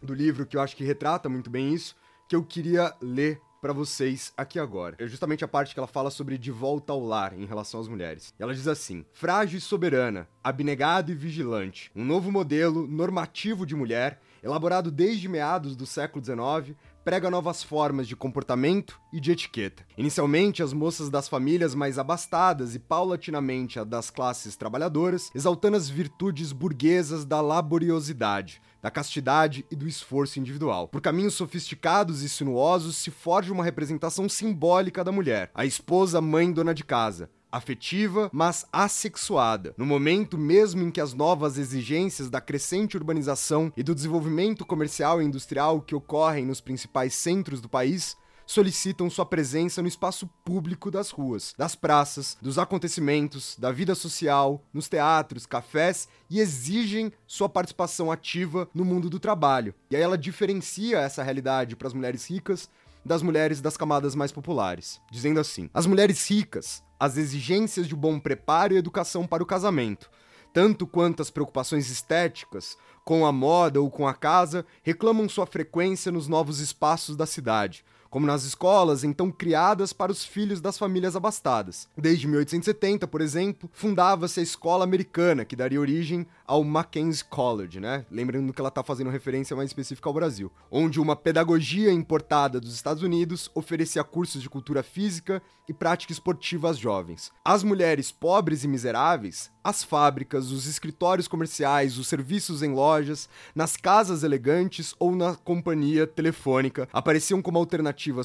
[0.00, 1.96] do livro que eu acho que retrata muito bem isso,
[2.28, 4.94] que eu queria ler para vocês aqui agora.
[4.98, 7.88] É justamente a parte que ela fala sobre de volta ao lar em relação às
[7.88, 8.32] mulheres.
[8.38, 14.20] Ela diz assim: frágil e soberana, abnegada e vigilante, um novo modelo normativo de mulher
[14.42, 19.84] elaborado desde meados do século XIX, prega novas formas de comportamento e de etiqueta.
[19.96, 25.88] Inicialmente, as moças das famílias mais abastadas e paulatinamente a das classes trabalhadoras, exaltando as
[25.88, 30.88] virtudes burguesas da laboriosidade, da castidade e do esforço individual.
[30.88, 36.52] Por caminhos sofisticados e sinuosos se forja uma representação simbólica da mulher, a esposa mãe
[36.52, 39.74] dona de casa, afetiva, mas assexuada.
[39.76, 45.20] No momento mesmo em que as novas exigências da crescente urbanização e do desenvolvimento comercial
[45.20, 48.16] e industrial que ocorrem nos principais centros do país
[48.50, 54.60] solicitam sua presença no espaço público das ruas, das praças, dos acontecimentos, da vida social,
[54.74, 59.72] nos teatros, cafés e exigem sua participação ativa no mundo do trabalho.
[59.88, 62.68] E aí ela diferencia essa realidade para as mulheres ricas
[63.04, 68.20] das mulheres das camadas mais populares, dizendo assim: as mulheres ricas as exigências de bom
[68.20, 70.10] preparo e educação para o casamento,
[70.52, 76.12] tanto quanto as preocupações estéticas, com a moda ou com a casa, reclamam sua frequência
[76.12, 81.14] nos novos espaços da cidade, como nas escolas então criadas para os filhos das famílias
[81.14, 81.88] abastadas.
[81.96, 88.04] Desde 1870, por exemplo, fundava-se a escola americana, que daria origem ao Mackenzie College, né?
[88.10, 92.74] Lembrando que ela está fazendo referência mais específica ao Brasil, onde uma pedagogia importada dos
[92.74, 97.30] Estados Unidos oferecia cursos de cultura física e prática esportiva às jovens.
[97.44, 103.76] As mulheres pobres e miseráveis, as fábricas, os escritórios comerciais, os serviços em lojas, nas
[103.76, 107.58] casas elegantes ou na companhia telefônica apareciam como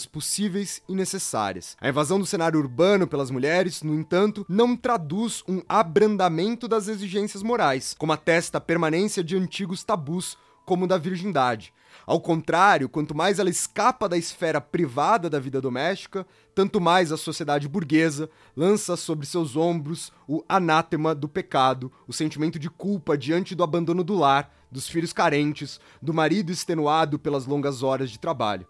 [0.05, 1.75] possíveis e necessárias.
[1.81, 7.43] A invasão do cenário urbano pelas mulheres, no entanto, não traduz um abrandamento das exigências
[7.43, 11.73] morais, como atesta a permanência de antigos tabus, como o da virgindade.
[12.05, 17.17] Ao contrário, quanto mais ela escapa da esfera privada da vida doméstica, tanto mais a
[17.17, 23.55] sociedade burguesa lança sobre seus ombros o anátema do pecado, o sentimento de culpa diante
[23.55, 28.67] do abandono do lar, dos filhos carentes, do marido extenuado pelas longas horas de trabalho.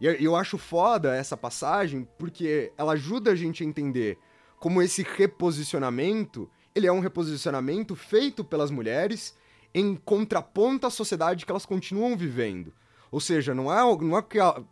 [0.00, 4.18] E eu acho foda essa passagem porque ela ajuda a gente a entender
[4.58, 9.36] como esse reposicionamento, ele é um reposicionamento feito pelas mulheres
[9.74, 12.72] em contraponto à sociedade que elas continuam vivendo.
[13.10, 14.24] Ou seja, não é, não é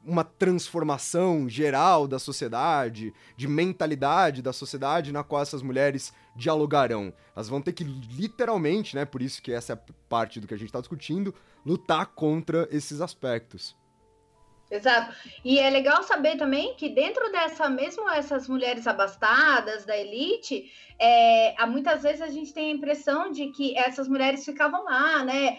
[0.05, 7.13] uma transformação geral da sociedade, de mentalidade da sociedade na qual essas mulheres dialogarão.
[7.35, 10.57] Elas vão ter que literalmente, né, por isso que essa é parte do que a
[10.57, 11.35] gente está discutindo,
[11.65, 13.77] lutar contra esses aspectos.
[14.75, 15.15] Exato.
[15.45, 21.55] E é legal saber também que dentro dessa, mesmo essas mulheres abastadas da elite, é,
[21.57, 25.59] há muitas vezes a gente tem a impressão de que essas mulheres ficavam lá, né?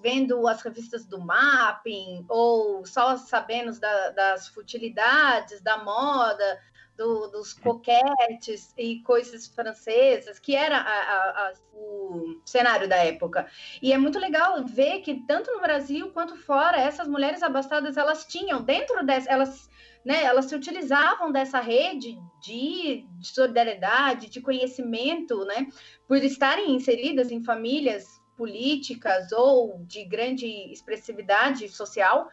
[0.00, 6.60] Vendo as revistas do mapping, ou só sabendo da, das futilidades da moda,
[7.02, 13.48] do, dos coquetes e coisas francesas, que era a, a, a, o cenário da época.
[13.82, 18.24] E é muito legal ver que tanto no Brasil quanto fora, essas mulheres abastadas, elas
[18.24, 19.72] tinham dentro dessas, elas
[20.04, 25.68] né, elas se utilizavam dessa rede de, de solidariedade, de conhecimento, né,
[26.08, 32.28] por estarem inseridas em famílias políticas ou de grande expressividade social,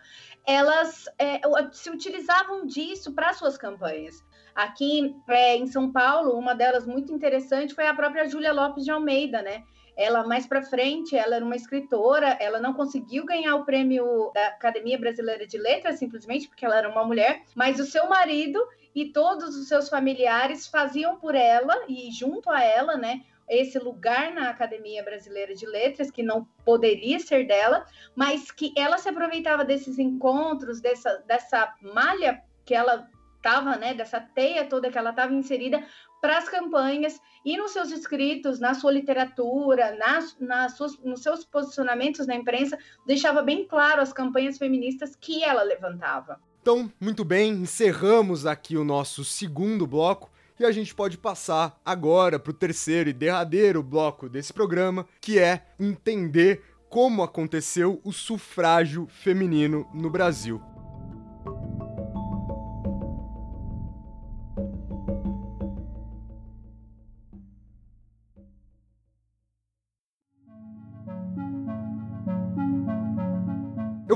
[0.48, 4.24] elas é, se utilizavam disso para suas campanhas.
[4.56, 8.92] Aqui é, em São Paulo, uma delas muito interessante foi a própria Júlia Lopes de
[8.92, 9.64] Almeida, né?
[9.96, 14.48] Ela mais para frente, ela era uma escritora, ela não conseguiu ganhar o prêmio da
[14.48, 19.12] Academia Brasileira de Letras simplesmente porque ela era uma mulher, mas o seu marido e
[19.12, 24.50] todos os seus familiares faziam por ela e junto a ela, né, esse lugar na
[24.50, 27.86] Academia Brasileira de Letras, que não poderia ser dela,
[28.16, 34.20] mas que ela se aproveitava desses encontros, dessa, dessa malha que ela estava, né, dessa
[34.20, 35.84] teia toda que ela estava inserida
[36.22, 41.46] para as campanhas e nos seus escritos, na sua literatura, nas, nas suas, nos seus
[41.46, 46.40] posicionamentos na imprensa, deixava bem claro as campanhas feministas que ela levantava.
[46.62, 52.38] Então, muito bem, encerramos aqui o nosso segundo bloco e a gente pode passar agora
[52.38, 59.08] para o terceiro e derradeiro bloco desse programa, que é entender como aconteceu o sufrágio
[59.08, 60.62] feminino no Brasil.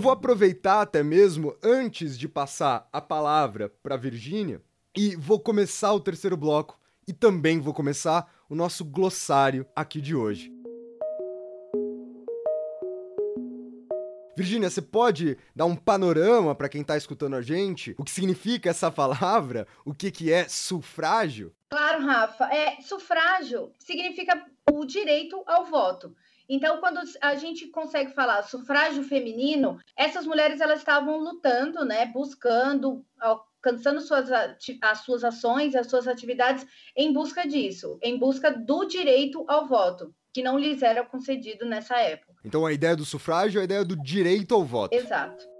[0.03, 4.61] Vou aproveitar até mesmo antes de passar a palavra para Virgínia
[4.93, 10.13] e vou começar o terceiro bloco e também vou começar o nosso glossário aqui de
[10.13, 10.51] hoje.
[14.35, 17.95] Virgínia, você pode dar um panorama para quem está escutando a gente?
[17.97, 19.65] O que significa essa palavra?
[19.85, 21.55] O que, que é sufrágio?
[21.69, 22.53] Claro, Rafa.
[22.53, 26.13] É, sufrágio significa o direito ao voto.
[26.47, 33.05] Então, quando a gente consegue falar sufrágio feminino, essas mulheres elas estavam lutando, né, buscando,
[33.19, 34.29] alcançando suas,
[34.81, 40.13] as suas ações, as suas atividades em busca disso, em busca do direito ao voto,
[40.33, 42.33] que não lhes era concedido nessa época.
[42.43, 44.93] Então, a ideia do sufrágio é a ideia do direito ao voto.
[44.93, 45.52] Exato.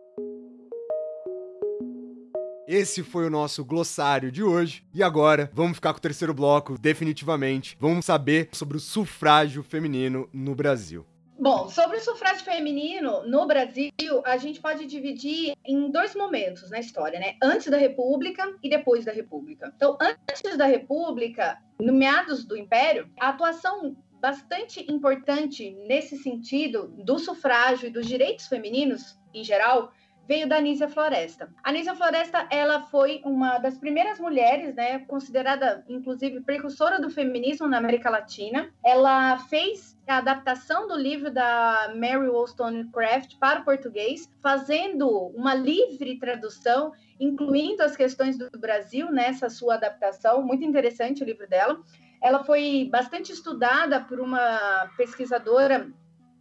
[2.67, 4.85] Esse foi o nosso glossário de hoje.
[4.93, 7.75] E agora, vamos ficar com o terceiro bloco, definitivamente.
[7.79, 11.05] Vamos saber sobre o sufrágio feminino no Brasil.
[11.37, 13.91] Bom, sobre o sufrágio feminino no Brasil,
[14.23, 17.35] a gente pode dividir em dois momentos na história, né?
[17.43, 19.73] Antes da República e depois da República.
[19.75, 27.19] Então, antes da República, no meados do Império, a atuação bastante importante nesse sentido do
[27.19, 29.91] sufrágio e dos direitos femininos em geral
[30.27, 31.49] veio da Anísia Floresta.
[31.63, 37.67] A Anísia Floresta, ela foi uma das primeiras mulheres, né, considerada inclusive precursora do feminismo
[37.67, 38.69] na América Latina.
[38.83, 46.19] Ela fez a adaptação do livro da Mary Wollstonecraft para o português, fazendo uma livre
[46.19, 50.41] tradução, incluindo as questões do Brasil nessa sua adaptação.
[50.41, 51.79] Muito interessante o livro dela.
[52.21, 55.91] Ela foi bastante estudada por uma pesquisadora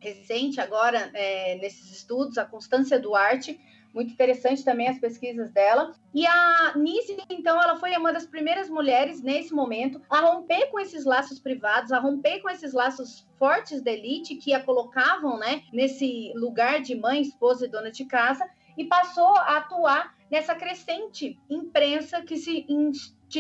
[0.03, 3.59] recente agora é, nesses estudos, a Constância Duarte,
[3.95, 5.95] muito interessante também as pesquisas dela.
[6.15, 10.81] E a Nise, então, ela foi uma das primeiras mulheres nesse momento a romper com
[10.81, 15.63] esses laços privados, a romper com esses laços fortes da elite que a colocavam, né,
[15.73, 21.39] nesse lugar de mãe, esposa e dona de casa, e passou a atuar nessa crescente
[21.51, 22.65] imprensa que se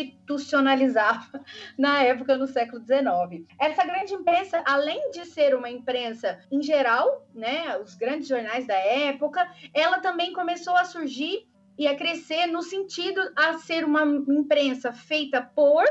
[0.00, 1.44] institucionalizava
[1.78, 3.46] na época, no século XIX.
[3.58, 8.76] Essa grande imprensa, além de ser uma imprensa em geral, né, os grandes jornais da
[8.76, 11.46] época, ela também começou a surgir
[11.78, 15.84] e a crescer no sentido a ser uma imprensa feita por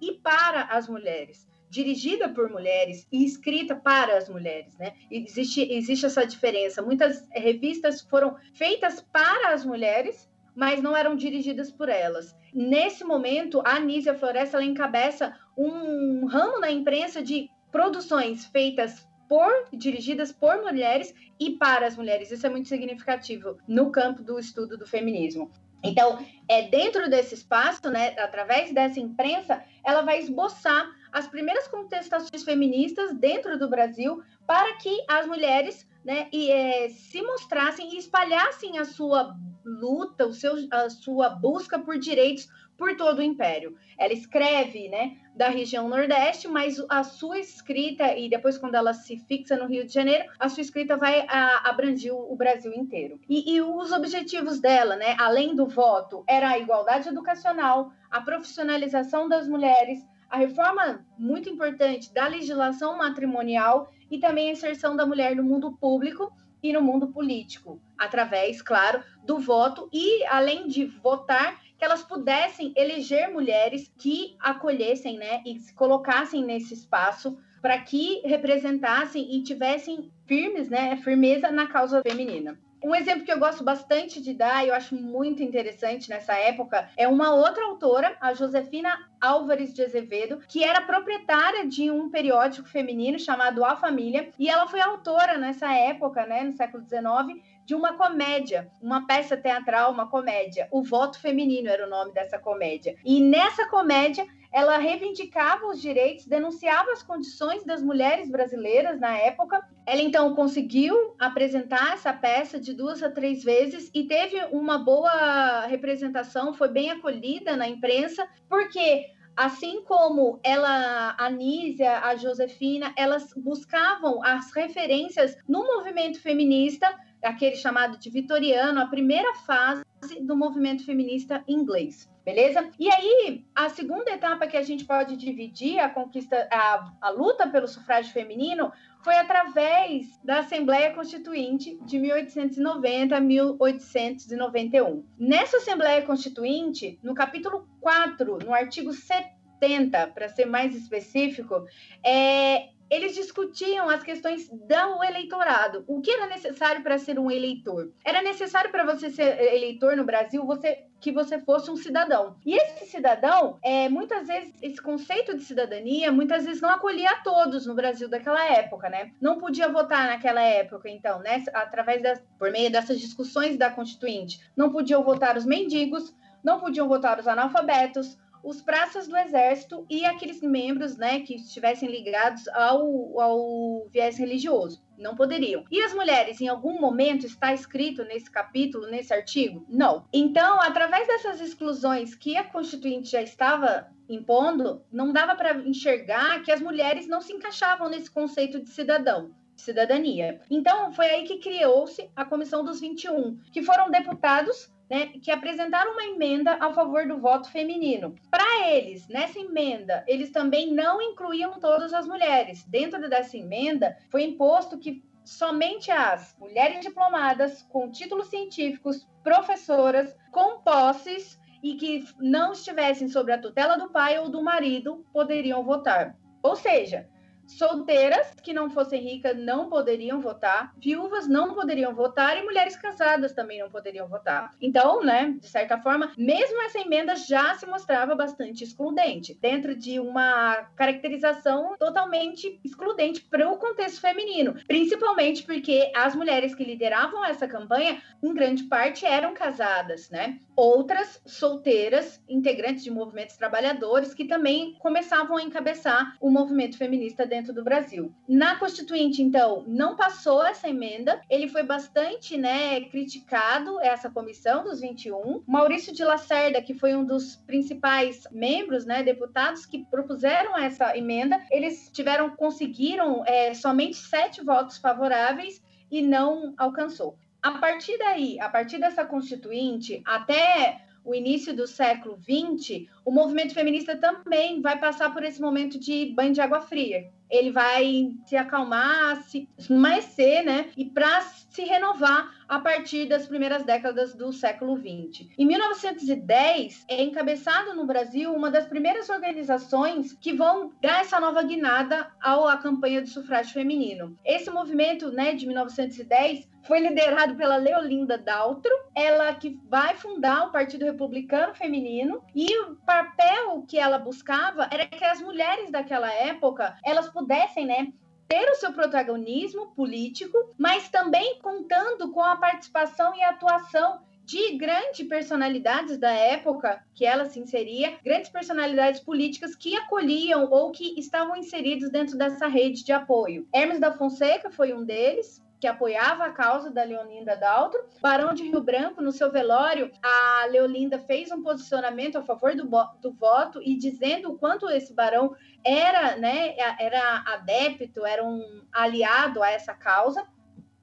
[0.00, 4.94] e para as mulheres dirigida por mulheres e escrita para as mulheres, né?
[5.10, 6.80] Existe, existe essa diferença.
[6.80, 12.34] Muitas revistas foram feitas para as mulheres, mas não eram dirigidas por elas.
[12.52, 20.32] Nesse momento, a Anísia Floresta encabeça um ramo na imprensa de produções feitas por dirigidas
[20.32, 22.30] por mulheres e para as mulheres.
[22.30, 25.50] Isso é muito significativo no campo do estudo do feminismo.
[25.84, 32.42] Então, é dentro desse espaço, né, através dessa imprensa, ela vai esboçar as primeiras contestações
[32.42, 38.78] feministas dentro do Brasil para que as mulheres né, e, é, se mostrassem e espalhassem
[38.78, 43.76] a sua luta, o seu, a sua busca por direitos por todo o império.
[43.98, 49.18] Ela escreve, né, da região Nordeste, mas a sua escrita e depois quando ela se
[49.18, 53.18] fixa no Rio de Janeiro, a sua escrita vai a, abranger o Brasil inteiro.
[53.28, 59.28] E, e os objetivos dela, né, além do voto, era a igualdade educacional, a profissionalização
[59.28, 59.98] das mulheres,
[60.28, 65.72] a reforma muito importante da legislação matrimonial e também a inserção da mulher no mundo
[65.72, 66.32] público
[66.68, 72.72] e no mundo político, através, claro, do voto e, além de votar, que elas pudessem
[72.76, 80.10] eleger mulheres que acolhessem, né, e se colocassem nesse espaço para que representassem e tivessem
[80.26, 82.58] firmes, né, firmeza na causa feminina.
[82.86, 86.88] Um exemplo que eu gosto bastante de dar, e eu acho muito interessante nessa época,
[86.96, 92.68] é uma outra autora, a Josefina Álvares de Azevedo, que era proprietária de um periódico
[92.68, 97.74] feminino chamado A Família, e ela foi autora nessa época, né, no século XIX, de
[97.74, 100.68] uma comédia, uma peça teatral, uma comédia.
[100.70, 102.94] O Voto Feminino era o nome dessa comédia.
[103.04, 109.60] E nessa comédia, ela reivindicava os direitos, denunciava as condições das mulheres brasileiras na época.
[109.84, 115.66] Ela então conseguiu apresentar essa peça de duas a três vezes e teve uma boa
[115.66, 123.32] representação, foi bem acolhida na imprensa, porque assim como ela, a Nízia, a Josefina, elas
[123.36, 126.88] buscavam as referências no movimento feminista
[127.22, 129.84] aquele chamado de vitoriano, a primeira fase
[130.22, 132.08] do movimento feminista inglês.
[132.26, 132.68] Beleza?
[132.76, 137.46] E aí, a segunda etapa que a gente pode dividir a conquista, a, a luta
[137.46, 138.72] pelo sufrágio feminino
[139.04, 145.04] foi através da Assembleia Constituinte de 1890 a 1891.
[145.16, 151.64] Nessa Assembleia Constituinte, no capítulo 4, no artigo 70, para ser mais específico,
[152.04, 155.84] é, eles discutiam as questões do eleitorado.
[155.86, 157.92] O que era necessário para ser um eleitor?
[158.04, 162.36] Era necessário para você ser eleitor no Brasil você, que você fosse um cidadão.
[162.44, 167.22] E esse cidadão, é, muitas vezes, esse conceito de cidadania, muitas vezes não acolhia a
[167.22, 169.12] todos no Brasil daquela época, né?
[169.20, 171.44] Não podia votar naquela época, então, né?
[171.52, 176.14] Através das, por meio dessas discussões da Constituinte, não podiam votar os mendigos,
[176.46, 178.16] não podiam votar os analfabetos,
[178.46, 184.86] os praças do exército e aqueles membros né, que estivessem ligados ao, ao viés religioso.
[184.96, 185.64] Não poderiam.
[185.68, 189.66] E as mulheres, em algum momento, está escrito nesse capítulo, nesse artigo?
[189.68, 190.06] Não.
[190.12, 196.52] Então, através dessas exclusões que a Constituinte já estava impondo, não dava para enxergar que
[196.52, 200.40] as mulheres não se encaixavam nesse conceito de cidadão cidadania.
[200.50, 205.92] Então, foi aí que criou-se a Comissão dos 21, que foram deputados né, que apresentaram
[205.92, 208.14] uma emenda a favor do voto feminino.
[208.30, 212.64] Para eles, nessa emenda, eles também não incluíam todas as mulheres.
[212.64, 220.60] Dentro dessa emenda, foi imposto que somente as mulheres diplomadas com títulos científicos, professoras, com
[220.60, 226.16] posses e que não estivessem sob a tutela do pai ou do marido poderiam votar.
[226.42, 227.08] Ou seja,
[227.46, 233.32] Solteiras que não fossem ricas não poderiam votar, viúvas não poderiam votar e mulheres casadas
[233.32, 234.50] também não poderiam votar.
[234.60, 240.00] Então, né, de certa forma, mesmo essa emenda já se mostrava bastante excludente, dentro de
[240.00, 247.46] uma caracterização totalmente excludente para o contexto feminino, principalmente porque as mulheres que lideravam essa
[247.46, 250.38] campanha, em grande parte, eram casadas, né?
[250.54, 257.35] Outras solteiras, integrantes de movimentos trabalhadores que também começavam a encabeçar o movimento feminista dentro
[257.42, 258.12] do Brasil.
[258.28, 264.80] Na Constituinte, então, não passou essa emenda, ele foi bastante né, criticado, essa comissão dos
[264.80, 265.42] 21.
[265.46, 271.40] Maurício de Lacerda, que foi um dos principais membros, né, deputados que propuseram essa emenda,
[271.50, 277.18] eles tiveram, conseguiram é, somente sete votos favoráveis e não alcançou.
[277.42, 283.54] A partir daí, a partir dessa constituinte, até o início do século XX, o movimento
[283.54, 287.08] feminista também vai passar por esse momento de banho de água fria.
[287.30, 290.70] Ele vai se acalmar, se esmaecer, né?
[290.76, 295.28] E para se renovar a partir das primeiras décadas do século XX.
[295.36, 301.42] Em 1910, é encabeçado no Brasil uma das primeiras organizações que vão dar essa nova
[301.42, 304.16] guinada à campanha do sufrágio feminino.
[304.24, 310.50] Esse movimento, né, de 1910, foi liderado pela Leolinda Daltro, ela que vai fundar o
[310.50, 316.76] Partido Republicano Feminino e o papel que ela buscava era que as mulheres daquela época
[316.84, 317.92] elas pudessem, né,
[318.28, 325.06] ter o seu protagonismo político, mas também contando com a participação e atuação de grandes
[325.06, 331.36] personalidades da época que ela se inseria, grandes personalidades políticas que acolhiam ou que estavam
[331.36, 333.46] inseridos dentro dessa rede de apoio.
[333.54, 337.80] Hermes da Fonseca foi um deles, que apoiava a causa da Leolinda Daltro.
[338.00, 342.68] Barão de Rio Branco, no seu velório, a Leolinda fez um posicionamento a favor do,
[343.00, 345.34] do voto e dizendo o quanto esse barão
[345.64, 350.26] era, né, era adepto, era um aliado a essa causa.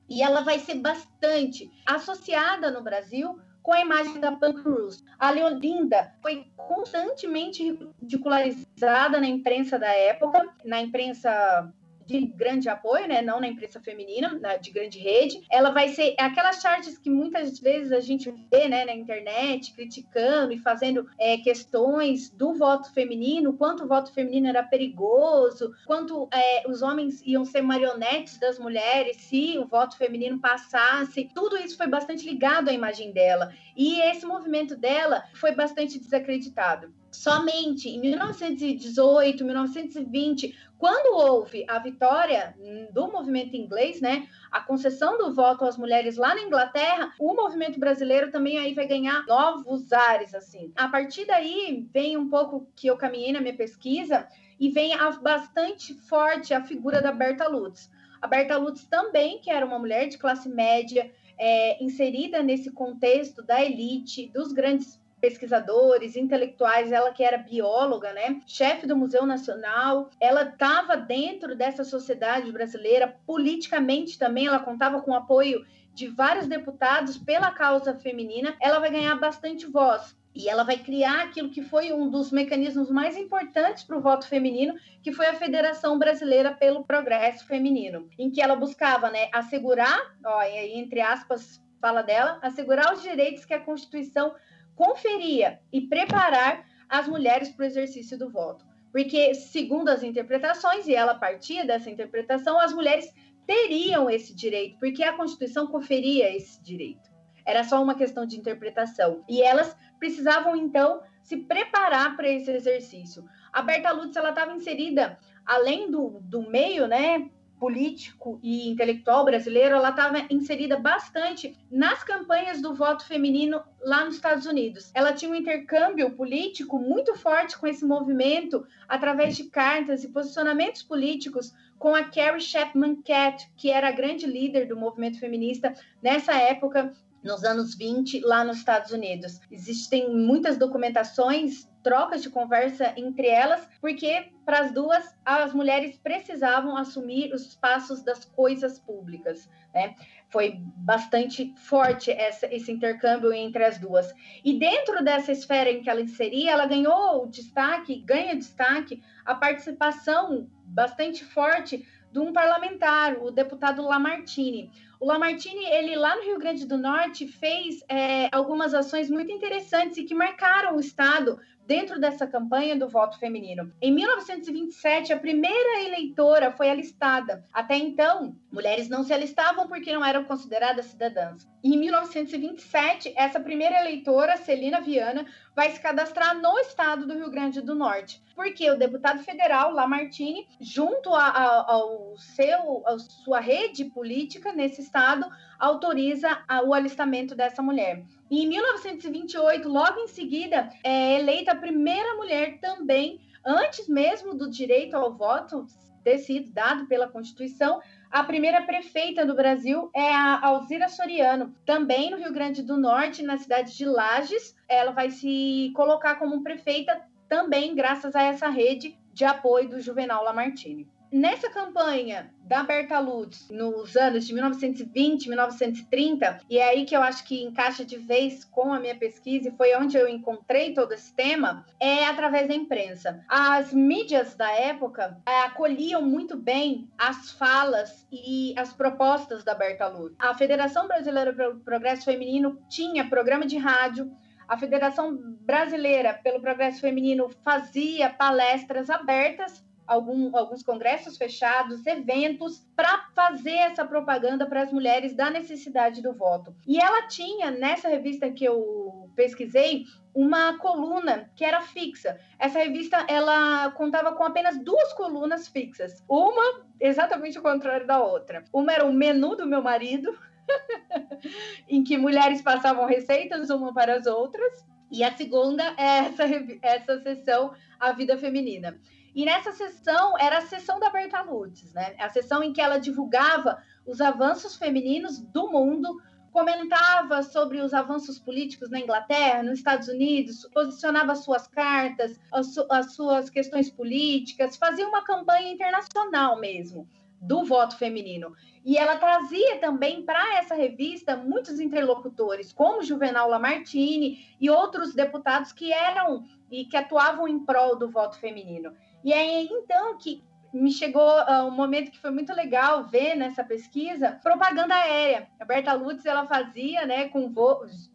[0.10, 5.04] E ela vai ser bastante associada no Brasil com a imagem da Punk Cruz.
[5.18, 11.74] A Leolinda foi constantemente ridicularizada na imprensa da época, na imprensa
[12.06, 13.22] de grande apoio, né?
[13.22, 15.42] Não na imprensa feminina, na, de grande rede.
[15.50, 20.54] Ela vai ser aquelas charges que muitas vezes a gente vê, né, na internet, criticando
[20.54, 26.64] e fazendo é, questões do voto feminino, quanto o voto feminino era perigoso, quanto é,
[26.68, 31.30] os homens iam ser marionetes das mulheres se o voto feminino passasse.
[31.34, 33.54] Tudo isso foi bastante ligado à imagem dela.
[33.76, 36.94] E esse movimento dela foi bastante desacreditado.
[37.14, 42.56] Somente em 1918, 1920, quando houve a vitória
[42.92, 47.80] do movimento inglês, né, a concessão do voto às mulheres lá na Inglaterra, o movimento
[47.80, 50.74] brasileiro também aí vai ganhar novos ares, assim.
[50.76, 54.28] A partir daí vem um pouco que eu caminhei na minha pesquisa
[54.60, 57.92] e vem a, bastante forte a figura da Berta Lutz.
[58.20, 63.44] A Berta Lutz também, que era uma mulher de classe média, é, inserida nesse contexto
[63.44, 70.10] da elite, dos grandes pesquisadores, intelectuais, ela que era bióloga, né, chefe do Museu Nacional,
[70.20, 76.46] ela estava dentro dessa sociedade brasileira, politicamente também, ela contava com o apoio de vários
[76.46, 80.14] deputados pela causa feminina, ela vai ganhar bastante voz.
[80.36, 84.28] E ela vai criar aquilo que foi um dos mecanismos mais importantes para o voto
[84.28, 90.18] feminino, que foi a Federação Brasileira pelo Progresso Feminino, em que ela buscava né, assegurar,
[90.26, 94.34] ó, entre aspas, fala dela, assegurar os direitos que a Constituição
[94.76, 98.66] conferia e preparar as mulheres para o exercício do voto.
[98.92, 103.12] Porque, segundo as interpretações, e ela partia dessa interpretação, as mulheres
[103.46, 107.12] teriam esse direito, porque a Constituição conferia esse direito.
[107.46, 109.24] Era só uma questão de interpretação.
[109.28, 113.26] E elas precisavam, então, se preparar para esse exercício.
[113.52, 119.90] A Berta Lutz estava inserida, além do, do meio né, político e intelectual brasileiro, ela
[119.90, 124.92] estava inserida bastante nas campanhas do voto feminino lá nos Estados Unidos.
[124.94, 130.84] Ela tinha um intercâmbio político muito forte com esse movimento através de cartas e posicionamentos
[130.84, 136.34] políticos com a Carrie Chapman Catt, que era a grande líder do movimento feminista nessa
[136.34, 136.94] época
[137.24, 139.40] nos anos 20 lá nos Estados Unidos.
[139.50, 146.78] Existem muitas documentações trocas de conversa entre elas, porque para as duas as mulheres precisavam
[146.78, 149.96] assumir os espaços das coisas públicas, né?
[150.30, 154.12] Foi bastante forte essa, esse intercâmbio entre as duas.
[154.44, 160.50] E dentro dessa esfera em que ela inseria, ela ganhou destaque, ganha destaque a participação
[160.66, 164.72] bastante forte de um parlamentar, o deputado Lamartine.
[165.00, 169.98] O Lamartine, ele lá no Rio Grande do Norte, fez é, algumas ações muito interessantes
[169.98, 173.72] e que marcaram o Estado dentro dessa campanha do voto feminino.
[173.82, 177.46] Em 1927, a primeira eleitora foi alistada.
[177.54, 181.48] Até então, mulheres não se alistavam porque não eram consideradas cidadãs.
[181.64, 187.62] Em 1927, essa primeira eleitora, Celina Viana, vai se cadastrar no estado do Rio Grande
[187.62, 193.86] do Norte, porque o deputado federal Lamartine, junto a, a, ao seu, a sua rede
[193.86, 195.26] política nesse estado,
[195.60, 198.04] autoriza a, o alistamento dessa mulher.
[198.30, 204.50] E em 1928, logo em seguida, é eleita a primeira mulher também, antes mesmo do
[204.50, 205.68] direito ao voto
[206.04, 207.80] ter sido dado pela Constituição,
[208.14, 213.24] a primeira prefeita do Brasil é a Alzira Soriano, também no Rio Grande do Norte,
[213.24, 214.56] na cidade de Lages.
[214.70, 220.24] Ela vai se colocar como prefeita também graças a essa rede de apoio do Juvenal
[220.24, 226.96] Lamartine nessa campanha da Berta Lutz, nos anos de 1920, 1930, e é aí que
[226.96, 230.74] eu acho que encaixa de vez com a minha pesquisa e foi onde eu encontrei
[230.74, 233.24] todo esse tema, é através da imprensa.
[233.30, 239.88] As mídias da época é, acolhiam muito bem as falas e as propostas da Berta
[239.88, 240.16] Lutz.
[240.18, 244.12] A Federação Brasileira pelo Progresso Feminino tinha programa de rádio,
[244.48, 253.08] a Federação Brasileira pelo Progresso Feminino fazia palestras abertas algum, alguns congressos fechados, eventos, para
[253.16, 256.56] fazer essa propaganda para as mulheres da necessidade do voto.
[256.68, 262.20] E ela tinha, nessa revista que eu pesquisei, uma coluna que era fixa.
[262.38, 266.04] Essa revista ela contava com apenas duas colunas fixas.
[266.08, 268.44] Uma exatamente o contrário da outra.
[268.54, 270.16] Uma era o menu do meu marido,
[271.68, 274.66] em que mulheres passavam receitas uma para as outras.
[274.92, 276.24] E a segunda é essa,
[276.62, 278.80] essa sessão A Vida Feminina.
[279.16, 281.96] E nessa sessão era a sessão da Berta Lutz, né?
[282.00, 286.02] A sessão em que ela divulgava os avanços femininos do mundo,
[286.32, 292.66] comentava sobre os avanços políticos na Inglaterra, nos Estados Unidos, posicionava suas cartas, as, su
[292.72, 296.90] as suas questões políticas, fazia uma campanha internacional mesmo
[297.22, 298.34] do voto feminino.
[298.66, 305.52] E ela trazia também para essa revista muitos interlocutores, como Juvenal Lamartine e outros deputados
[305.52, 308.74] que eram e que atuavam em prol do voto feminino.
[309.04, 310.24] E é então que
[310.54, 315.28] me chegou uh, um momento que foi muito legal ver nessa pesquisa propaganda aérea.
[315.40, 317.92] A Berta Lutz ela fazia, né, com voos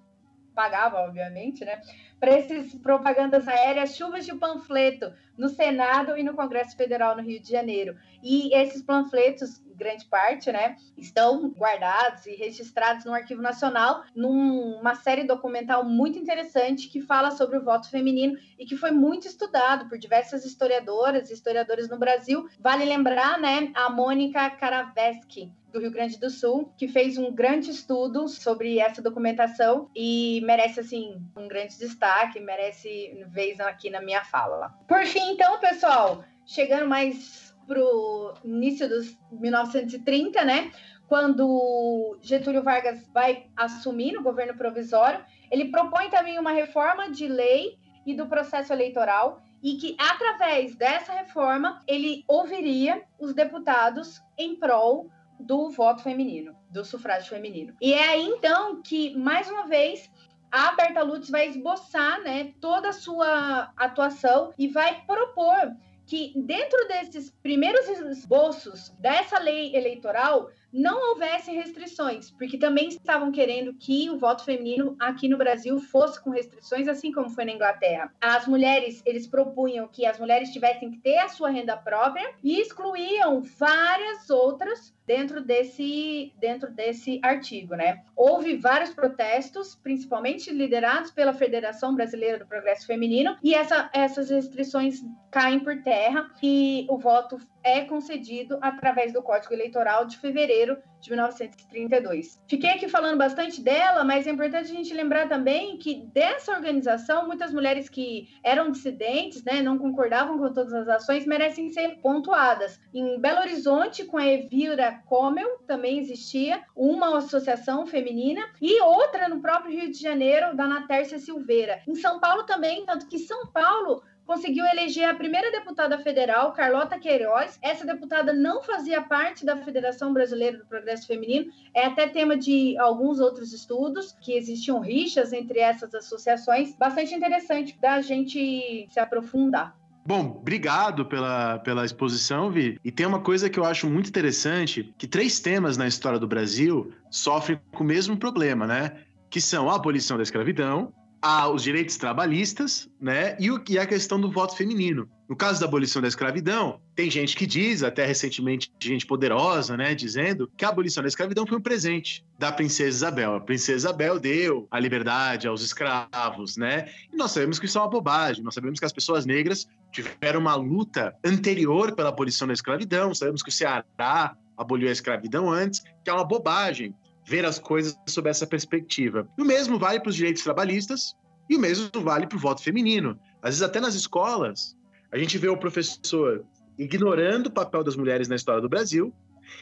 [0.59, 1.81] pagava, obviamente, né?
[2.19, 7.41] Para esses propagandas aéreas, chuvas de panfleto no Senado e no Congresso Federal no Rio
[7.41, 7.97] de Janeiro.
[8.25, 15.25] E esses panfletos, grande parte, né, estão guardados e registrados no Arquivo Nacional, numa série
[15.25, 19.99] documental muito interessante que fala sobre o voto feminino e que foi muito estudado por
[19.99, 22.49] diversas historiadoras e historiadores no Brasil.
[22.59, 27.71] Vale lembrar, né, a Mônica Karavesky, do Rio Grande do Sul, que fez um grande
[27.71, 34.25] estudo sobre essa documentação e merece, assim, um grande destaque, merece vez aqui na minha
[34.25, 34.71] fala.
[34.89, 40.73] Por fim, então, pessoal, chegando mais pro início dos 1930, né?
[41.07, 47.79] Quando Getúlio Vargas vai assumir o governo provisório, ele propõe também uma reforma de lei
[48.05, 55.11] e do processo eleitoral e que através dessa reforma ele ouviria os deputados em prol
[55.39, 57.75] do voto feminino, do sufrágio feminino.
[57.81, 60.11] E é aí então que, mais uma vez,
[60.51, 65.77] a Berta Lutz vai esboçar né, toda a sua atuação e vai propor
[66.09, 73.75] que dentro desses primeiros esboços dessa lei eleitoral não houvesse restrições, porque também estavam querendo
[73.75, 78.13] que o voto feminino aqui no Brasil fosse com restrições, assim como foi na Inglaterra.
[78.21, 82.61] As mulheres, eles propunham que as mulheres tivessem que ter a sua renda própria e
[82.61, 88.03] excluíam várias outras dentro desse, dentro desse artigo, né?
[88.15, 95.03] Houve vários protestos, principalmente liderados pela Federação Brasileira do Progresso Feminino, e essa, essas restrições
[95.31, 97.39] caem por terra e o voto
[97.69, 102.43] é concedido através do Código Eleitoral de fevereiro de 1932.
[102.49, 107.27] Fiquei aqui falando bastante dela, mas é importante a gente lembrar também que dessa organização,
[107.27, 112.81] muitas mulheres que eram dissidentes, né, não concordavam com todas as ações, merecem ser pontuadas.
[112.93, 119.41] Em Belo Horizonte, com a Evira Comel, também existia uma associação feminina, e outra no
[119.41, 121.81] próprio Rio de Janeiro, da Natércia Silveira.
[121.87, 126.99] Em São Paulo também, tanto que São Paulo conseguiu eleger a primeira deputada federal, Carlota
[126.99, 127.59] Queiroz.
[127.63, 132.77] Essa deputada não fazia parte da Federação Brasileira do Progresso Feminino, é até tema de
[132.79, 136.77] alguns outros estudos, que existiam rixas entre essas associações.
[136.77, 139.75] Bastante interessante da gente se aprofundar.
[140.05, 142.79] Bom, obrigado pela, pela exposição, Vi.
[142.85, 146.29] E tem uma coisa que eu acho muito interessante, que três temas na história do
[146.29, 148.99] Brasil sofrem com o mesmo problema, né?
[149.31, 153.37] Que são a abolição da escravidão, a, os direitos trabalhistas, né?
[153.39, 155.09] E, o, e a questão do voto feminino.
[155.29, 159.95] No caso da abolição da escravidão, tem gente que diz, até recentemente, gente poderosa, né,
[159.95, 163.35] dizendo que a abolição da escravidão foi um presente da princesa Isabel.
[163.35, 166.89] A princesa Isabel deu a liberdade aos escravos, né?
[167.13, 168.43] E nós sabemos que isso é uma bobagem.
[168.43, 173.15] Nós sabemos que as pessoas negras tiveram uma luta anterior pela abolição da escravidão.
[173.15, 176.95] Sabemos que o Ceará aboliu a escravidão antes, que é uma bobagem
[177.29, 179.29] ver as coisas sob essa perspectiva.
[179.37, 181.15] E o mesmo vale para os direitos trabalhistas
[181.49, 183.19] e o mesmo vale para o voto feminino.
[183.43, 184.75] Às vezes, até nas escolas,
[185.13, 186.43] a gente vê o professor
[186.79, 189.13] ignorando o papel das mulheres na história do Brasil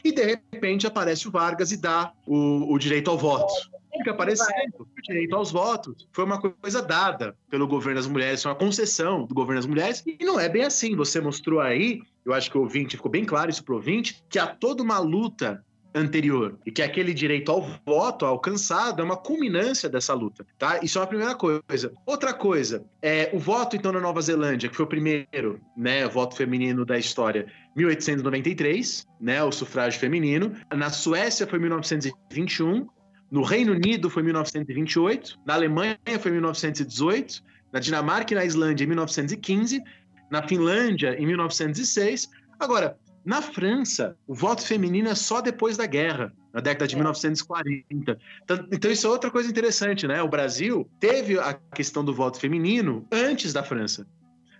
[0.01, 3.53] e, de repente, aparece o Vargas e dá o, o direito ao voto.
[3.97, 4.87] Fica aparecendo.
[4.97, 9.25] O direito aos votos foi uma coisa dada pelo governo das mulheres, foi uma concessão
[9.25, 10.95] do governo das mulheres, e não é bem assim.
[10.95, 14.23] Você mostrou aí, eu acho que o ouvinte ficou bem claro isso para o ouvinte,
[14.29, 15.65] que há toda uma luta
[15.97, 20.79] anterior e que aquele direito ao voto alcançado é uma culminância dessa luta, tá?
[20.81, 21.91] Isso é uma primeira coisa.
[22.05, 26.35] Outra coisa, é o voto então na Nova Zelândia, que foi o primeiro, né, voto
[26.35, 30.55] feminino da história, 1893, né, o sufrágio feminino.
[30.73, 32.87] Na Suécia foi 1921,
[33.29, 38.87] no Reino Unido foi 1928, na Alemanha foi 1918, na Dinamarca e na Islândia em
[38.87, 39.83] 1915,
[40.31, 42.29] na Finlândia em 1906.
[42.59, 42.97] Agora,
[43.27, 46.97] na França, o voto feminino é só depois da guerra, na década de é.
[46.97, 47.85] 1940.
[47.91, 50.23] Então, então, isso é outra coisa interessante, né?
[50.23, 54.07] O Brasil teve a questão do voto feminino antes da França.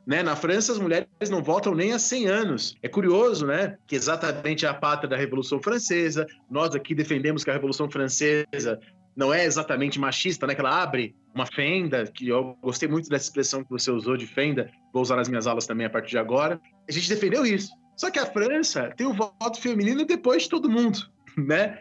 [0.05, 0.21] Né?
[0.21, 2.75] Na França, as mulheres não votam nem há 100 anos.
[2.83, 3.77] É curioso, né?
[3.87, 6.27] Que exatamente a pátria da Revolução Francesa.
[6.51, 8.77] Nós aqui defendemos que a Revolução Francesa
[9.15, 10.53] não é exatamente machista, né?
[10.53, 14.27] Que ela abre uma fenda, que eu gostei muito dessa expressão que você usou de
[14.27, 16.59] fenda, vou usar nas minhas aulas também a partir de agora.
[16.85, 17.71] A gente defendeu isso.
[17.97, 20.99] Só que a França tem o voto feminino depois de todo mundo,
[21.35, 21.79] né?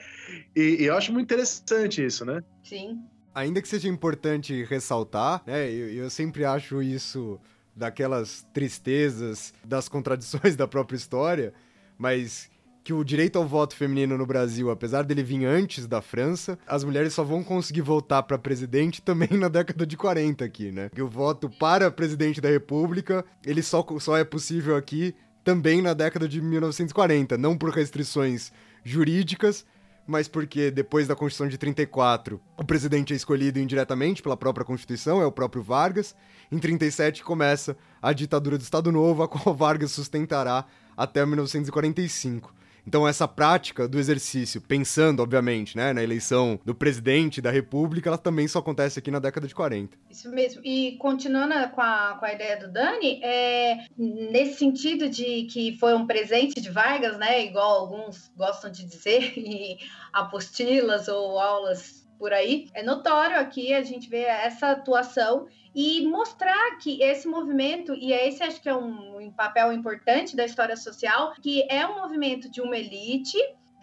[0.56, 2.42] E, e eu acho muito interessante isso, né?
[2.64, 2.98] Sim.
[3.34, 5.70] Ainda que seja importante ressaltar, né?
[5.70, 7.38] Eu, eu sempre acho isso
[7.76, 11.52] daquelas tristezas, das contradições da própria história,
[11.98, 12.50] mas
[12.82, 16.84] que o direito ao voto feminino no Brasil, apesar dele vir antes da França, as
[16.84, 20.88] mulheres só vão conseguir votar para presidente também na década de 40 aqui, né?
[20.94, 25.14] Que o voto para presidente da República, ele só, só é possível aqui
[25.46, 29.64] também na década de 1940, não por restrições jurídicas,
[30.04, 35.22] mas porque depois da Constituição de 34, o presidente é escolhido indiretamente pela própria Constituição,
[35.22, 36.16] é o próprio Vargas.
[36.50, 40.64] Em 37 começa a ditadura do Estado Novo, a qual Vargas sustentará
[40.96, 42.52] até 1945.
[42.86, 48.18] Então essa prática do exercício, pensando, obviamente, né, na eleição do presidente da república, ela
[48.18, 49.96] também só acontece aqui na década de 40.
[50.10, 50.60] Isso mesmo.
[50.64, 55.94] E continuando com a, com a ideia do Dani, é, nesse sentido de que foi
[55.94, 59.78] um presente de Vargas, né, igual alguns gostam de dizer, e
[60.12, 66.78] apostilas ou aulas por aí, é notório aqui a gente vê essa atuação e mostrar
[66.78, 71.34] que esse movimento, e é esse acho que é um, papel importante da história social,
[71.42, 73.38] que é um movimento de uma elite,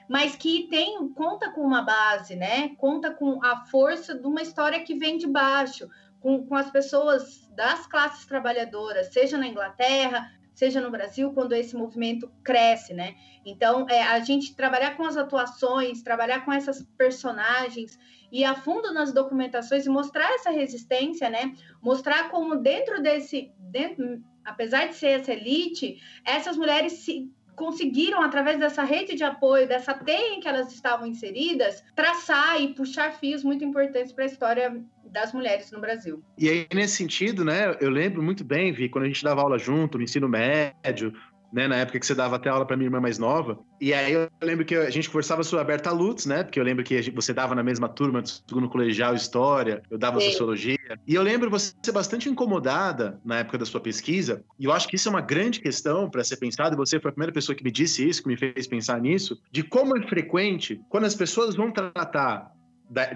[0.09, 2.69] mas que tem conta com uma base, né?
[2.77, 5.87] Conta com a força de uma história que vem de baixo,
[6.19, 11.75] com, com as pessoas das classes trabalhadoras, seja na Inglaterra, seja no Brasil, quando esse
[11.75, 13.15] movimento cresce, né?
[13.45, 17.97] Então, é, a gente trabalhar com as atuações, trabalhar com essas personagens
[18.33, 21.53] e a fundo nas documentações e mostrar essa resistência, né?
[21.79, 28.57] Mostrar como dentro desse, dentro, apesar de ser essa elite, essas mulheres se conseguiram, através
[28.57, 33.43] dessa rede de apoio, dessa teia em que elas estavam inseridas, traçar e puxar fios
[33.43, 36.23] muito importantes para a história das mulheres no Brasil.
[36.35, 39.59] E aí, nesse sentido, né, eu lembro muito bem, Vi, quando a gente dava aula
[39.59, 41.13] junto, no ensino médio,
[41.53, 43.59] né, na época que você dava até aula para minha irmã mais nova.
[43.79, 46.43] E aí eu lembro que a gente conversava sobre a Berta Lutz, né?
[46.43, 50.19] Porque eu lembro que você dava na mesma turma do segundo colegial História, eu dava
[50.19, 50.31] Sim.
[50.31, 50.99] Sociologia.
[51.07, 54.87] E eu lembro você ser bastante incomodada na época da sua pesquisa, e eu acho
[54.87, 57.55] que isso é uma grande questão para ser pensado, e você foi a primeira pessoa
[57.55, 61.13] que me disse isso, que me fez pensar nisso, de como é frequente, quando as
[61.13, 62.51] pessoas vão tratar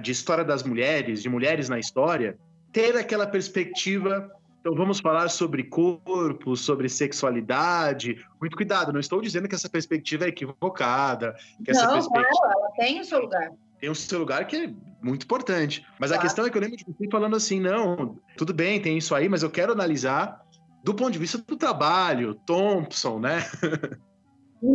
[0.02, 2.38] de história das mulheres, de mulheres na história,
[2.72, 4.30] ter aquela perspectiva
[4.60, 8.26] então vamos falar sobre corpo, sobre sexualidade.
[8.40, 11.36] Muito cuidado, não estou dizendo que essa perspectiva é equivocada.
[11.64, 12.30] Que não, essa perspectiva...
[12.30, 13.52] claro, ela tem o seu lugar.
[13.80, 15.86] Tem o seu lugar que é muito importante.
[16.00, 16.22] Mas claro.
[16.22, 19.14] a questão é que eu lembro de você falando assim, não, tudo bem, tem isso
[19.14, 20.44] aí, mas eu quero analisar
[20.84, 23.40] do ponto de vista do trabalho, Thompson, né?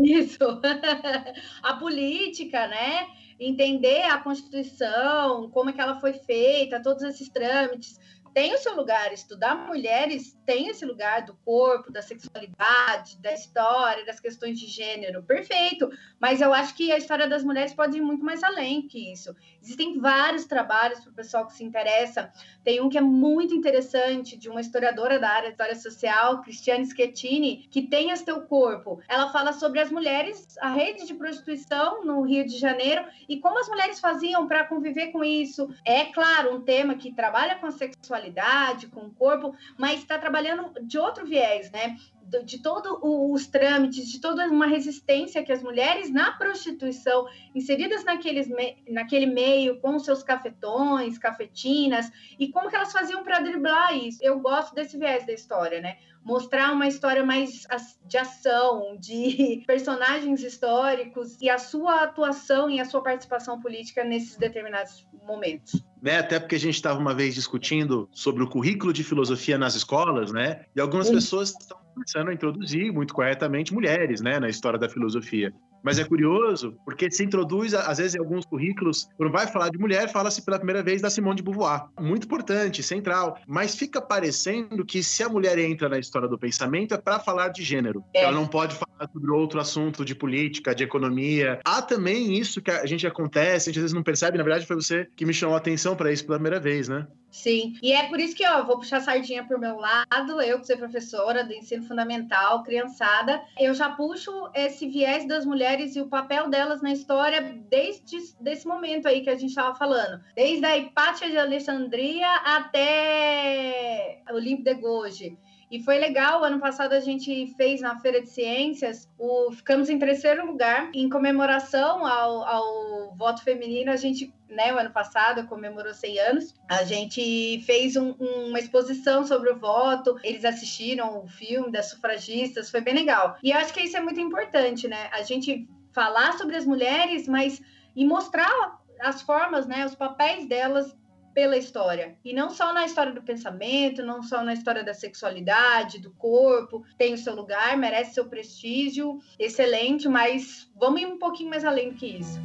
[0.05, 0.39] Isso.
[1.63, 3.07] a política, né?
[3.41, 7.99] Entender a Constituição, como é que ela foi feita, todos esses trâmites
[8.35, 9.13] tem o seu lugar.
[9.13, 15.23] Estudar mulheres tem esse lugar do corpo, da sexualidade, da história, das questões de gênero.
[15.23, 15.91] Perfeito.
[16.19, 19.35] Mas eu acho que a história das mulheres pode ir muito mais além que isso.
[19.63, 22.33] Existem vários trabalhos para o pessoal que se interessa.
[22.65, 26.87] Tem um que é muito interessante, de uma historiadora da área de história social, Cristiane
[26.87, 29.01] Schettini, que tem esse teu corpo.
[29.09, 33.59] Ela fala sobre as mulheres, a rede de prostituição no Rio de Janeiro e como
[33.59, 35.69] as mulheres faziam para conviver com isso.
[35.85, 40.19] É claro, um tema que trabalha com a sexualidade sexualidade, com o corpo, mas está
[40.19, 41.97] trabalhando de outro viés, né?
[42.41, 48.49] De todos os trâmites, de toda uma resistência que as mulheres na prostituição, inseridas naqueles,
[48.89, 54.19] naquele meio, com seus cafetões, cafetinas, e como que elas faziam para driblar isso.
[54.23, 55.97] Eu gosto desse viés da história, né?
[56.25, 57.67] mostrar uma história mais
[58.07, 64.37] de ação, de personagens históricos e a sua atuação e a sua participação política nesses
[64.37, 65.83] determinados momentos.
[66.01, 69.77] Né, até porque a gente estava uma vez discutindo sobre o currículo de filosofia nas
[69.77, 70.65] escolas, né?
[70.75, 71.15] E algumas Sim.
[71.15, 75.53] pessoas estão começando a introduzir muito corretamente mulheres, né, na história da filosofia.
[75.83, 79.79] Mas é curioso, porque se introduz, às vezes, em alguns currículos, quando vai falar de
[79.79, 81.87] mulher, fala-se pela primeira vez da Simone de Beauvoir.
[81.99, 83.37] Muito importante, central.
[83.49, 87.49] Mas fica parecendo que se a mulher entra na história do pensamento, é para falar
[87.49, 88.05] de gênero.
[88.15, 88.23] É.
[88.23, 91.59] Ela não pode falar sobre outro assunto de política, de economia.
[91.65, 94.39] Há também isso que a gente acontece, a gente às vezes não percebe.
[94.39, 97.09] Na verdade, foi você que me chamou a atenção para isso pela primeira vez, né?
[97.33, 100.39] Sim, e é por isso que ó, vou puxar a sardinha para o meu lado,
[100.43, 105.97] eu que sou professora do ensino fundamental, criançada, eu já puxo esse viés das mulheres
[105.97, 110.23] e o papel delas na história desde esse momento aí que a gente estava falando,
[110.37, 115.33] desde a Hipátia de Alexandria até Olímpio de Gouges.
[115.73, 119.99] E foi legal, ano passado a gente fez na Feira de Ciências, o, ficamos em
[119.99, 125.95] terceiro lugar, em comemoração ao, ao voto feminino, a gente né, o ano passado comemorou
[125.95, 126.55] 100 anos.
[126.69, 132.71] A gente fez um, uma exposição sobre o voto, eles assistiram o filme das sufragistas,
[132.71, 133.39] foi bem legal.
[133.43, 135.09] E eu acho que isso é muito importante, né?
[135.11, 137.63] A gente falar sobre as mulheres, mas
[137.97, 140.95] e mostrar as formas, né, os papéis delas
[141.35, 142.17] pela história.
[142.25, 146.85] E não só na história do pensamento, não só na história da sexualidade, do corpo,
[146.97, 151.91] tem o seu lugar, merece seu prestígio, excelente, mas vamos ir um pouquinho mais além
[151.91, 152.41] do que isso.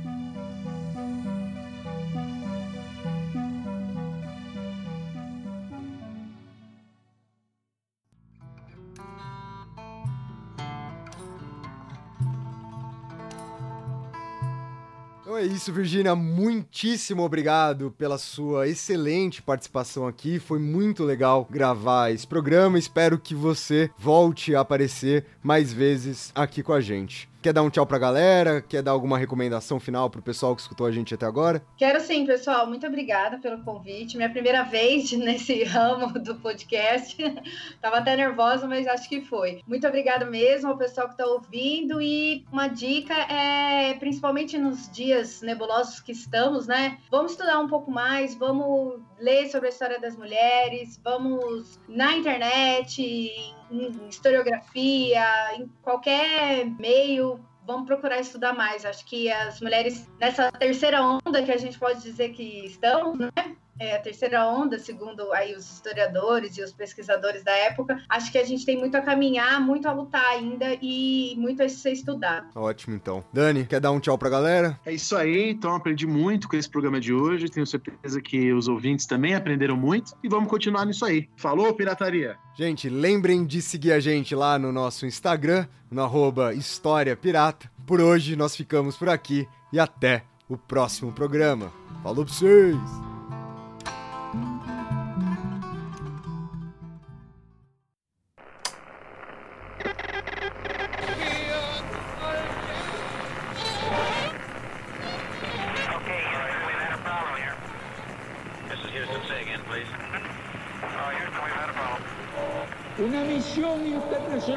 [15.38, 16.15] É isso, Virginia.
[16.15, 20.39] Muitíssimo obrigado pela sua excelente participação aqui.
[20.39, 22.79] Foi muito legal gravar esse programa.
[22.79, 27.29] Espero que você volte a aparecer mais vezes aqui com a gente.
[27.41, 28.61] Quer dar um tchau pra galera?
[28.61, 31.61] Quer dar alguma recomendação final pro pessoal que escutou a gente até agora?
[31.77, 32.67] Quero sim, pessoal.
[32.67, 34.17] Muito obrigada pelo convite.
[34.17, 37.15] Minha primeira vez nesse ramo do podcast.
[37.79, 39.61] Tava até nervosa, mas acho que foi.
[39.67, 42.01] Muito obrigada mesmo ao pessoal que tá ouvindo.
[42.01, 46.97] E uma dica é, principalmente nos dias nebulosos que estamos, né?
[47.11, 53.55] Vamos estudar um pouco mais, vamos ler sobre a história das mulheres, vamos na internet,
[53.72, 58.86] em historiografia, em qualquer meio, vamos procurar estudar mais.
[58.86, 63.32] Acho que as mulheres nessa terceira onda que a gente pode dizer que estão, né?
[63.80, 68.38] É, a terceira onda, segundo aí os historiadores e os pesquisadores da época, acho que
[68.38, 72.47] a gente tem muito a caminhar, muito a lutar ainda e muito a ser estudado.
[72.55, 73.23] Ótimo, então.
[73.32, 74.80] Dani, quer dar um tchau pra galera?
[74.86, 78.67] É isso aí, então aprendi muito com esse programa de hoje, tenho certeza que os
[78.67, 81.30] ouvintes também aprenderam muito e vamos continuar nisso aí.
[81.36, 82.38] Falou, pirataria!
[82.57, 87.69] Gente, lembrem de seguir a gente lá no nosso Instagram, no arroba História Pirata.
[87.86, 91.71] Por hoje nós ficamos por aqui e até o próximo programa.
[92.03, 93.16] Falou pra vocês!